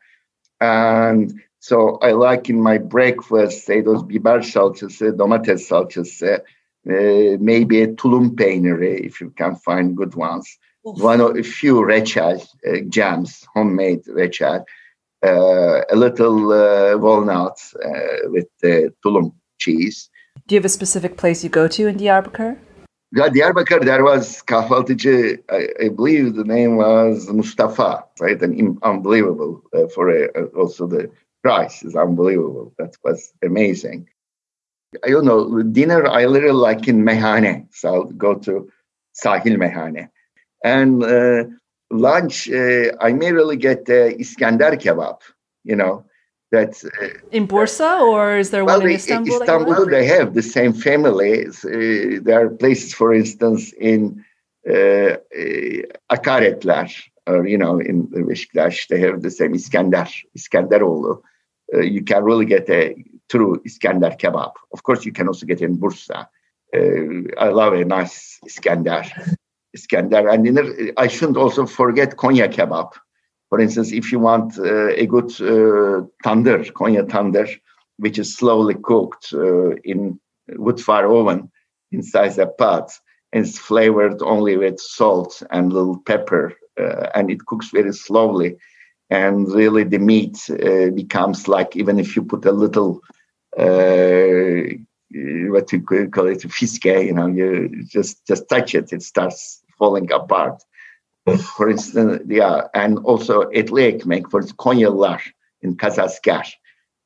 and 0.60 1.40
so 1.58 1.98
I 2.02 2.12
like 2.12 2.50
in 2.50 2.60
my 2.60 2.78
breakfast, 2.78 3.64
say 3.64 3.80
those 3.80 4.02
biber 4.02 4.42
salçası, 4.42 5.18
domates 5.18 5.66
salçası, 5.66 6.44
uh, 6.86 7.36
maybe 7.40 7.82
a 7.82 7.94
tulum 7.96 8.36
peyniri 8.36 9.06
if 9.06 9.20
you 9.20 9.30
can 9.30 9.54
find 9.54 9.96
good 9.96 10.14
ones. 10.14 10.58
Oof. 10.86 11.02
One 11.02 11.22
or 11.22 11.38
a 11.38 11.42
few 11.42 11.76
reçel 11.76 12.42
uh, 12.66 12.90
jams, 12.90 13.46
homemade 13.54 14.04
reçel, 14.06 14.64
uh, 15.22 15.80
a 15.90 15.96
little 15.96 16.52
uh, 16.52 16.98
walnuts 16.98 17.74
uh, 17.74 18.28
with 18.30 18.48
tulum 19.02 19.32
cheese. 19.58 20.10
Do 20.46 20.54
you 20.54 20.58
have 20.58 20.66
a 20.66 20.68
specific 20.68 21.16
place 21.16 21.42
you 21.42 21.48
go 21.48 21.68
to 21.68 21.86
in 21.86 21.96
Diyarbakir? 21.96 22.58
Yeah, 23.12 23.28
Diyarbakir, 23.28 23.82
there 23.82 24.04
was 24.04 24.42
kahvaltıcı, 24.42 25.38
I, 25.50 25.68
I, 25.84 25.88
believe 25.88 26.34
the 26.34 26.44
name 26.44 26.76
was 26.76 27.30
Mustafa, 27.30 28.04
right? 28.20 28.42
And 28.42 28.78
unbelievable 28.82 29.62
uh, 29.72 29.86
for 29.86 30.10
a, 30.10 30.26
also 30.54 30.86
the 30.86 31.10
price 31.42 31.82
is 31.82 31.96
unbelievable. 31.96 32.74
That 32.76 32.94
was 33.02 33.32
amazing. 33.42 34.06
I 35.02 35.08
don't 35.08 35.24
know, 35.24 35.62
dinner 35.62 36.06
I 36.06 36.26
literally 36.26 36.60
like 36.60 36.88
in 36.88 37.04
Meyhane. 37.04 37.68
So 37.72 37.94
I'll 37.94 38.04
go 38.04 38.34
to 38.34 38.70
Sahil 39.14 39.56
Meyhane. 39.56 40.10
And 40.62 41.02
uh, 41.02 41.44
lunch, 41.90 42.50
uh, 42.50 42.92
I 43.00 43.14
may 43.14 43.32
really 43.32 43.56
get 43.56 43.88
uh, 43.88 44.12
Iskender 44.20 44.78
kebab, 44.78 45.20
you 45.62 45.76
know. 45.76 46.04
That's, 46.54 46.84
uh, 46.84 47.36
in 47.38 47.44
Bursa 47.52 47.92
or 48.12 48.38
is 48.42 48.48
there 48.52 48.64
well, 48.64 48.80
one 48.80 48.88
in 48.88 48.96
Istanbul? 49.00 49.42
Istanbul, 49.42 49.86
they 49.96 50.06
have 50.16 50.28
the 50.40 50.46
same 50.56 50.72
families. 50.86 51.64
Uh, 51.64 52.22
there 52.26 52.38
are 52.42 52.50
places, 52.62 52.90
for 53.00 53.10
instance, 53.20 53.62
in 53.92 54.00
uh, 54.74 55.16
Akaretler, 56.16 56.88
or, 57.26 57.46
you 57.52 57.58
know, 57.62 57.74
in 57.90 57.96
the 58.12 58.22
Beşiktaş, 58.30 58.88
they 58.88 59.00
have 59.06 59.22
the 59.26 59.30
same 59.30 59.54
Iskender, 59.60 60.08
Iskenderoğlu. 60.38 61.22
Uh, 61.74 61.80
you 61.94 62.02
can 62.10 62.22
really 62.24 62.46
get 62.54 62.70
a 62.70 62.94
true 63.28 63.60
Iskender 63.68 64.14
kebab. 64.22 64.52
Of 64.72 64.82
course, 64.82 65.06
you 65.06 65.12
can 65.12 65.28
also 65.28 65.46
get 65.46 65.60
in 65.60 65.78
Bursa. 65.82 66.28
Uh, 66.76 67.44
I 67.46 67.48
love 67.48 67.72
a 67.72 67.84
nice 67.84 68.38
Iskender. 68.48 69.04
Iskender. 69.76 70.32
And 70.32 70.46
in, 70.46 70.92
I 70.96 71.08
shouldn't 71.08 71.38
also 71.38 71.66
forget 71.66 72.16
Konya 72.16 72.48
kebab. 72.48 72.92
For 73.54 73.60
instance, 73.60 73.92
if 73.92 74.10
you 74.10 74.18
want 74.18 74.58
uh, 74.58 74.88
a 74.88 75.06
good 75.06 75.30
uh, 75.40 76.02
tandır, 76.24 76.72
Konya 76.72 77.04
tandır, 77.04 77.48
which 77.98 78.18
is 78.18 78.36
slowly 78.36 78.74
cooked 78.74 79.32
uh, 79.32 79.76
in 79.84 80.18
wood 80.56 80.80
fire 80.80 81.06
oven 81.06 81.52
inside 81.92 82.36
a 82.40 82.48
pot, 82.48 82.90
and 83.32 83.46
it's 83.46 83.56
flavored 83.56 84.20
only 84.22 84.56
with 84.56 84.80
salt 84.80 85.40
and 85.52 85.72
little 85.72 86.00
pepper, 86.00 86.52
and 87.14 87.30
it 87.30 87.46
cooks 87.46 87.70
very 87.70 87.92
slowly 87.92 88.56
and 89.10 89.48
really 89.52 89.84
the 89.84 89.98
meat 89.98 90.36
uh, 90.50 90.90
becomes 90.90 91.46
like 91.46 91.76
even 91.76 92.00
if 92.00 92.16
you 92.16 92.24
put 92.24 92.44
a 92.46 92.50
little 92.50 93.00
uh, 93.56 94.62
what 95.52 95.70
you 95.70 95.80
call 96.10 96.26
it 96.26 96.42
fiske 96.50 96.86
you 97.06 97.12
know 97.12 97.28
you 97.28 97.84
just 97.84 98.26
just 98.26 98.48
touch 98.48 98.74
it 98.74 98.92
it 98.92 99.02
starts 99.02 99.62
falling 99.78 100.10
apart 100.10 100.64
for 101.56 101.70
instance 101.70 102.22
yeah 102.26 102.62
and 102.74 102.98
also 102.98 103.42
etli 103.50 103.82
ekmek 103.92 104.30
for 104.30 104.42
konyalılar 104.42 105.20
in 105.62 105.76
Kazasker 105.76 106.46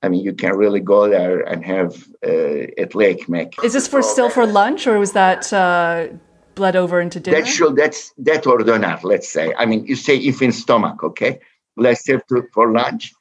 I 0.00 0.08
mean, 0.08 0.22
you 0.24 0.32
can 0.32 0.56
really 0.56 0.78
go 0.78 1.08
there 1.08 1.40
and 1.40 1.64
have 1.64 2.06
uh, 2.24 2.70
etli 2.78 3.16
ekmek. 3.16 3.64
Is 3.64 3.72
this 3.72 3.88
for 3.88 4.00
still 4.00 4.30
for 4.30 4.46
lunch, 4.46 4.86
or 4.86 4.96
was 5.00 5.10
that 5.10 5.52
uh, 5.52 6.06
bled 6.54 6.76
over 6.76 7.00
into 7.00 7.18
dinner? 7.18 7.38
That's 7.38 7.50
sure. 7.50 7.74
That's 7.74 8.12
that 8.18 8.46
or 8.46 8.58
dinner. 8.58 8.96
Let's 9.02 9.28
say. 9.28 9.52
I 9.58 9.66
mean, 9.66 9.84
you 9.86 9.96
say 9.96 10.16
if 10.16 10.40
in 10.40 10.52
stomach, 10.52 11.02
okay 11.02 11.40
less 11.78 12.02
to, 12.04 12.20
for 12.52 12.72
lunch. 12.72 13.14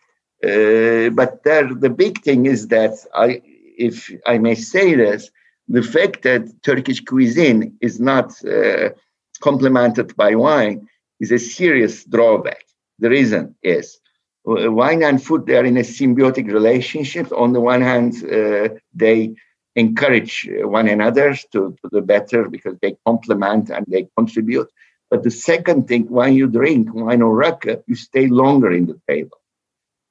Uh, 0.44 1.10
but 1.10 1.44
there, 1.44 1.74
the 1.74 1.90
big 1.90 2.22
thing 2.22 2.46
is 2.46 2.68
that 2.68 2.94
I, 3.14 3.42
if 3.78 4.12
I 4.26 4.38
may 4.38 4.56
say 4.56 4.96
this, 4.96 5.32
the 5.68 5.84
fact 5.84 6.24
that 6.24 6.64
Turkish 6.64 7.02
cuisine 7.04 7.78
is 7.82 8.00
not 8.00 8.34
uh, 8.46 8.90
complemented 9.38 10.16
by 10.16 10.36
wine 10.36 10.88
is 11.20 11.32
a 11.32 11.40
serious 11.40 12.04
drawback. 12.04 12.66
The 13.00 13.10
reason 13.10 13.56
is 13.64 14.00
uh, 14.48 14.72
wine 14.72 15.04
and 15.04 15.22
food 15.22 15.46
they 15.46 15.58
are 15.58 15.66
in 15.66 15.78
a 15.78 15.82
symbiotic 15.82 16.48
relationship. 16.52 17.32
On 17.32 17.54
the 17.54 17.62
one 17.62 17.82
hand, 17.82 18.14
uh, 18.24 18.70
they 18.94 19.36
encourage 19.76 20.50
one 20.52 20.88
another 20.88 21.36
to, 21.52 21.76
to 21.82 21.90
the 21.92 22.02
better 22.02 22.50
because 22.50 22.76
they 22.82 22.96
complement 23.06 23.70
and 23.70 23.86
they 23.88 24.08
contribute. 24.18 24.70
But 25.10 25.24
the 25.24 25.32
second 25.32 25.88
thing, 25.88 26.10
when 26.10 26.34
you 26.34 26.48
drink 26.48 26.94
wine 26.94 27.22
or 27.22 27.36
rakı, 27.36 27.84
you 27.88 27.96
stay 27.96 28.28
longer 28.28 28.72
in 28.72 28.88
the 28.88 29.00
table. 29.08 29.38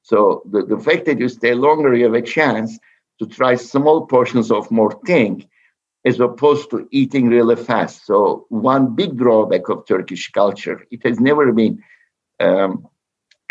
So 0.03 0.43
the, 0.51 0.65
the 0.65 0.79
fact 0.79 1.07
that 1.07 1.19
you 1.19 1.29
stay 1.29 1.55
longer, 1.55 1.95
you 1.95 2.05
have 2.05 2.15
a 2.15 2.23
chance 2.23 2.79
to 3.19 3.27
try 3.27 3.57
small 3.57 4.07
portions 4.07 4.51
of 4.51 4.71
more 4.71 4.93
thing 5.05 5.49
as 6.07 6.21
opposed 6.21 6.71
to 6.71 6.89
eating 6.93 7.29
really 7.29 7.57
fast. 7.57 8.07
So 8.07 8.47
one 8.49 8.95
big 8.95 9.19
drawback 9.19 9.69
of 9.69 9.87
Turkish 9.87 10.31
culture, 10.31 10.87
it 10.93 11.05
has 11.05 11.19
never 11.19 11.53
been 11.53 11.83
um, 12.39 12.87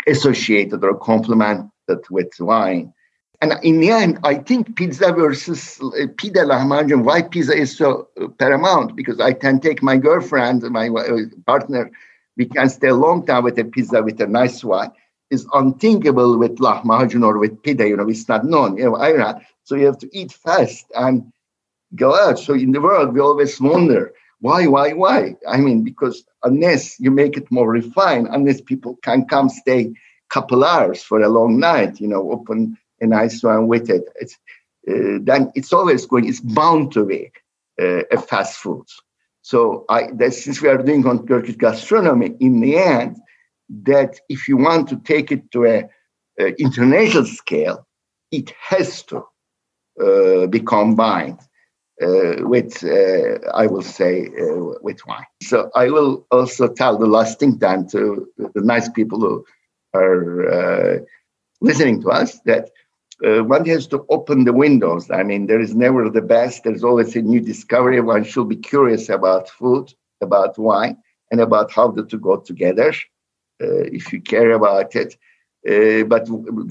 associated 0.08 0.82
or 0.82 0.98
complemented 0.98 1.70
with 2.10 2.32
wine. 2.40 2.94
And 3.42 3.52
in 3.62 3.80
the 3.80 3.90
end, 3.90 4.18
I 4.24 4.36
think 4.36 4.74
pizza 4.74 5.12
versus 5.12 5.78
uh, 5.82 6.06
pide 6.16 6.46
lahmacun, 6.50 7.04
why 7.04 7.20
pizza 7.20 7.54
is 7.54 7.76
so 7.76 8.08
uh, 8.18 8.28
paramount, 8.38 8.96
because 8.96 9.20
I 9.20 9.34
can 9.34 9.60
take 9.60 9.82
my 9.82 9.98
girlfriend, 9.98 10.62
my 10.70 10.88
uh, 10.88 11.18
partner, 11.44 11.90
we 12.38 12.46
can 12.46 12.70
stay 12.70 12.88
a 12.88 12.94
long 12.94 13.26
time 13.26 13.44
with 13.44 13.58
a 13.58 13.64
pizza 13.64 14.02
with 14.02 14.18
a 14.22 14.26
nice 14.26 14.64
wine. 14.64 14.90
Is 15.28 15.46
unthinkable 15.52 16.38
with 16.38 16.56
lahmacun 16.58 17.24
or 17.24 17.36
with 17.36 17.62
pide, 17.62 17.80
you 17.80 17.96
know, 17.96 18.08
it's 18.08 18.28
not 18.28 18.46
known. 18.46 18.78
You 18.78 18.84
know, 18.84 18.96
I, 18.96 19.42
so 19.64 19.74
you 19.74 19.84
have 19.86 19.98
to 19.98 20.08
eat 20.16 20.32
fast 20.32 20.86
and 20.94 21.32
go 21.96 22.14
out. 22.14 22.38
So 22.38 22.54
in 22.54 22.72
the 22.72 22.80
world, 22.80 23.14
we 23.14 23.20
always 23.20 23.60
wonder 23.60 24.12
why, 24.40 24.66
why, 24.66 24.92
why? 24.92 25.34
I 25.48 25.56
mean, 25.56 25.82
because 25.82 26.24
unless 26.42 27.00
you 27.00 27.10
make 27.10 27.36
it 27.36 27.50
more 27.50 27.70
refined, 27.70 28.28
unless 28.30 28.60
people 28.60 28.98
can 29.02 29.24
come 29.26 29.48
stay 29.48 29.92
couple 30.28 30.64
hours 30.64 31.02
for 31.02 31.20
a 31.22 31.28
long 31.28 31.58
night, 31.58 32.00
you 32.00 32.08
know, 32.08 32.30
open 32.32 32.76
a 33.00 33.06
nice 33.06 33.42
one 33.42 33.68
with 33.68 33.88
it, 33.88 34.02
it's, 34.16 34.34
uh, 34.90 35.18
then 35.22 35.52
it's 35.54 35.72
always 35.72 36.04
going, 36.04 36.28
it's 36.28 36.40
bound 36.40 36.92
to 36.92 37.04
be 37.04 37.30
uh, 37.80 38.02
a 38.10 38.18
fast 38.18 38.58
food. 38.58 38.84
So 39.42 39.84
I, 39.88 40.10
that 40.14 40.34
since 40.34 40.60
we 40.60 40.68
are 40.68 40.82
doing 40.82 41.06
on 41.06 41.26
Turkish 41.26 41.56
gastronomy, 41.56 42.34
in 42.40 42.60
the 42.60 42.76
end, 42.76 43.18
that 43.84 44.18
if 44.28 44.48
you 44.48 44.56
want 44.56 44.88
to 44.88 44.96
take 44.96 45.30
it 45.30 45.50
to 45.52 45.64
a, 45.64 45.88
a 46.40 46.60
international 46.60 47.26
scale, 47.26 47.86
it 48.32 48.52
has 48.60 49.04
to 49.04 49.24
uh, 50.00 50.46
be 50.48 50.60
combined 50.60 51.38
uh, 52.02 52.36
with, 52.40 52.84
uh, 52.84 53.38
I 53.54 53.66
will 53.66 53.82
say, 53.82 54.26
uh, 54.40 54.74
with 54.82 55.06
wine. 55.06 55.26
So 55.42 55.70
I 55.74 55.90
will 55.90 56.26
also 56.30 56.68
tell 56.68 56.98
the 56.98 57.06
last 57.06 57.38
thing 57.38 57.58
then 57.58 57.86
to 57.88 58.28
the 58.36 58.60
nice 58.60 58.88
people 58.88 59.20
who 59.20 59.44
are 59.94 61.00
listening 61.60 62.02
to 62.02 62.10
us 62.10 62.38
that 62.40 62.70
uh, 63.24 63.42
one 63.42 63.64
has 63.64 63.86
to 63.88 64.04
open 64.10 64.44
the 64.44 64.52
windows. 64.52 65.10
I 65.10 65.22
mean, 65.22 65.46
there 65.46 65.60
is 65.60 65.74
never 65.74 66.10
the 66.10 66.20
best. 66.20 66.64
There's 66.64 66.84
always 66.84 67.16
a 67.16 67.22
new 67.22 67.40
discovery. 67.40 68.00
One 68.00 68.24
should 68.24 68.48
be 68.48 68.56
curious 68.56 69.08
about 69.08 69.48
food, 69.48 69.94
about 70.20 70.58
wine, 70.58 70.98
and 71.30 71.40
about 71.40 71.72
how 71.72 71.88
the 71.88 72.04
two 72.04 72.18
go 72.18 72.36
together. 72.36 72.92
Uh, 73.62 73.88
if 73.90 74.12
you 74.12 74.20
care 74.20 74.50
about 74.50 74.94
it, 74.94 75.16
uh, 75.66 76.04
but 76.04 76.28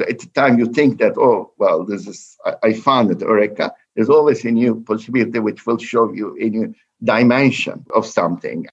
at 0.08 0.20
the 0.20 0.30
time 0.36 0.60
you 0.60 0.68
think 0.68 1.00
that, 1.00 1.18
oh, 1.18 1.52
well, 1.58 1.84
this 1.84 2.08
is 2.08 2.38
I, 2.46 2.54
I 2.62 2.74
found 2.74 3.10
it, 3.10 3.22
Eureka. 3.22 3.74
There's 3.96 4.10
always 4.10 4.44
a 4.46 4.52
new 4.52 4.82
possibility 4.82 5.40
which 5.40 5.66
will 5.66 5.78
show 5.78 6.12
you 6.12 6.38
a 6.40 6.50
new 6.50 6.74
dimension 7.04 7.86
of 7.96 8.06
something. 8.06 8.68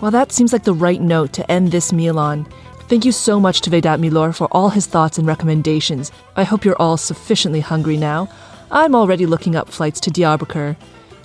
Well, 0.00 0.10
that 0.10 0.32
seems 0.32 0.52
like 0.52 0.64
the 0.64 0.74
right 0.74 1.00
note 1.00 1.32
to 1.34 1.50
end 1.50 1.70
this 1.70 1.92
meal 1.92 2.18
on. 2.18 2.46
Thank 2.88 3.04
you 3.04 3.12
so 3.12 3.40
much 3.40 3.62
to 3.62 3.70
Vedat 3.70 4.00
Milor 4.00 4.34
for 4.34 4.48
all 4.50 4.68
his 4.68 4.86
thoughts 4.86 5.18
and 5.18 5.26
recommendations. 5.26 6.12
I 6.36 6.44
hope 6.44 6.64
you're 6.64 6.80
all 6.82 6.96
sufficiently 6.96 7.60
hungry 7.60 7.96
now. 7.96 8.28
I'm 8.70 8.94
already 8.94 9.24
looking 9.24 9.56
up 9.56 9.70
flights 9.70 10.00
to 10.00 10.10
Diyarbakir. 10.10 10.76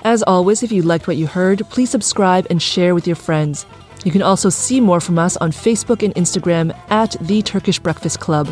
As 0.03 0.23
always, 0.23 0.63
if 0.63 0.71
you 0.71 0.82
liked 0.82 1.08
what 1.08 1.17
you 1.17 1.27
heard, 1.27 1.67
please 1.69 1.89
subscribe 1.89 2.47
and 2.49 2.62
share 2.62 2.95
with 2.95 3.05
your 3.08 3.17
friends. 3.17 3.65
You 4.05 4.12
can 4.12 4.21
also 4.21 4.49
see 4.49 4.79
more 4.79 5.01
from 5.01 5.19
us 5.19 5.36
on 5.38 5.51
Facebook 5.51 6.03
and 6.03 6.15
Instagram 6.15 6.73
at 6.89 7.17
The 7.19 7.41
Turkish 7.41 7.79
Breakfast 7.79 8.21
Club. 8.21 8.47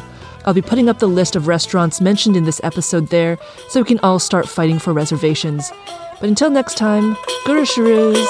I'll 0.48 0.54
be 0.54 0.62
putting 0.62 0.88
up 0.88 1.00
the 1.00 1.08
list 1.08 1.36
of 1.36 1.46
restaurants 1.46 2.00
mentioned 2.00 2.38
in 2.38 2.46
this 2.46 2.62
episode 2.64 3.08
there 3.08 3.38
so 3.68 3.82
we 3.82 3.86
can 3.86 4.00
all 4.00 4.18
start 4.18 4.48
fighting 4.48 4.80
for 4.80 4.94
reservations. 4.94 5.74
But 6.22 6.30
until 6.30 6.50
next 6.50 6.78
time, 6.78 7.18
görüşürüz! 7.46 8.28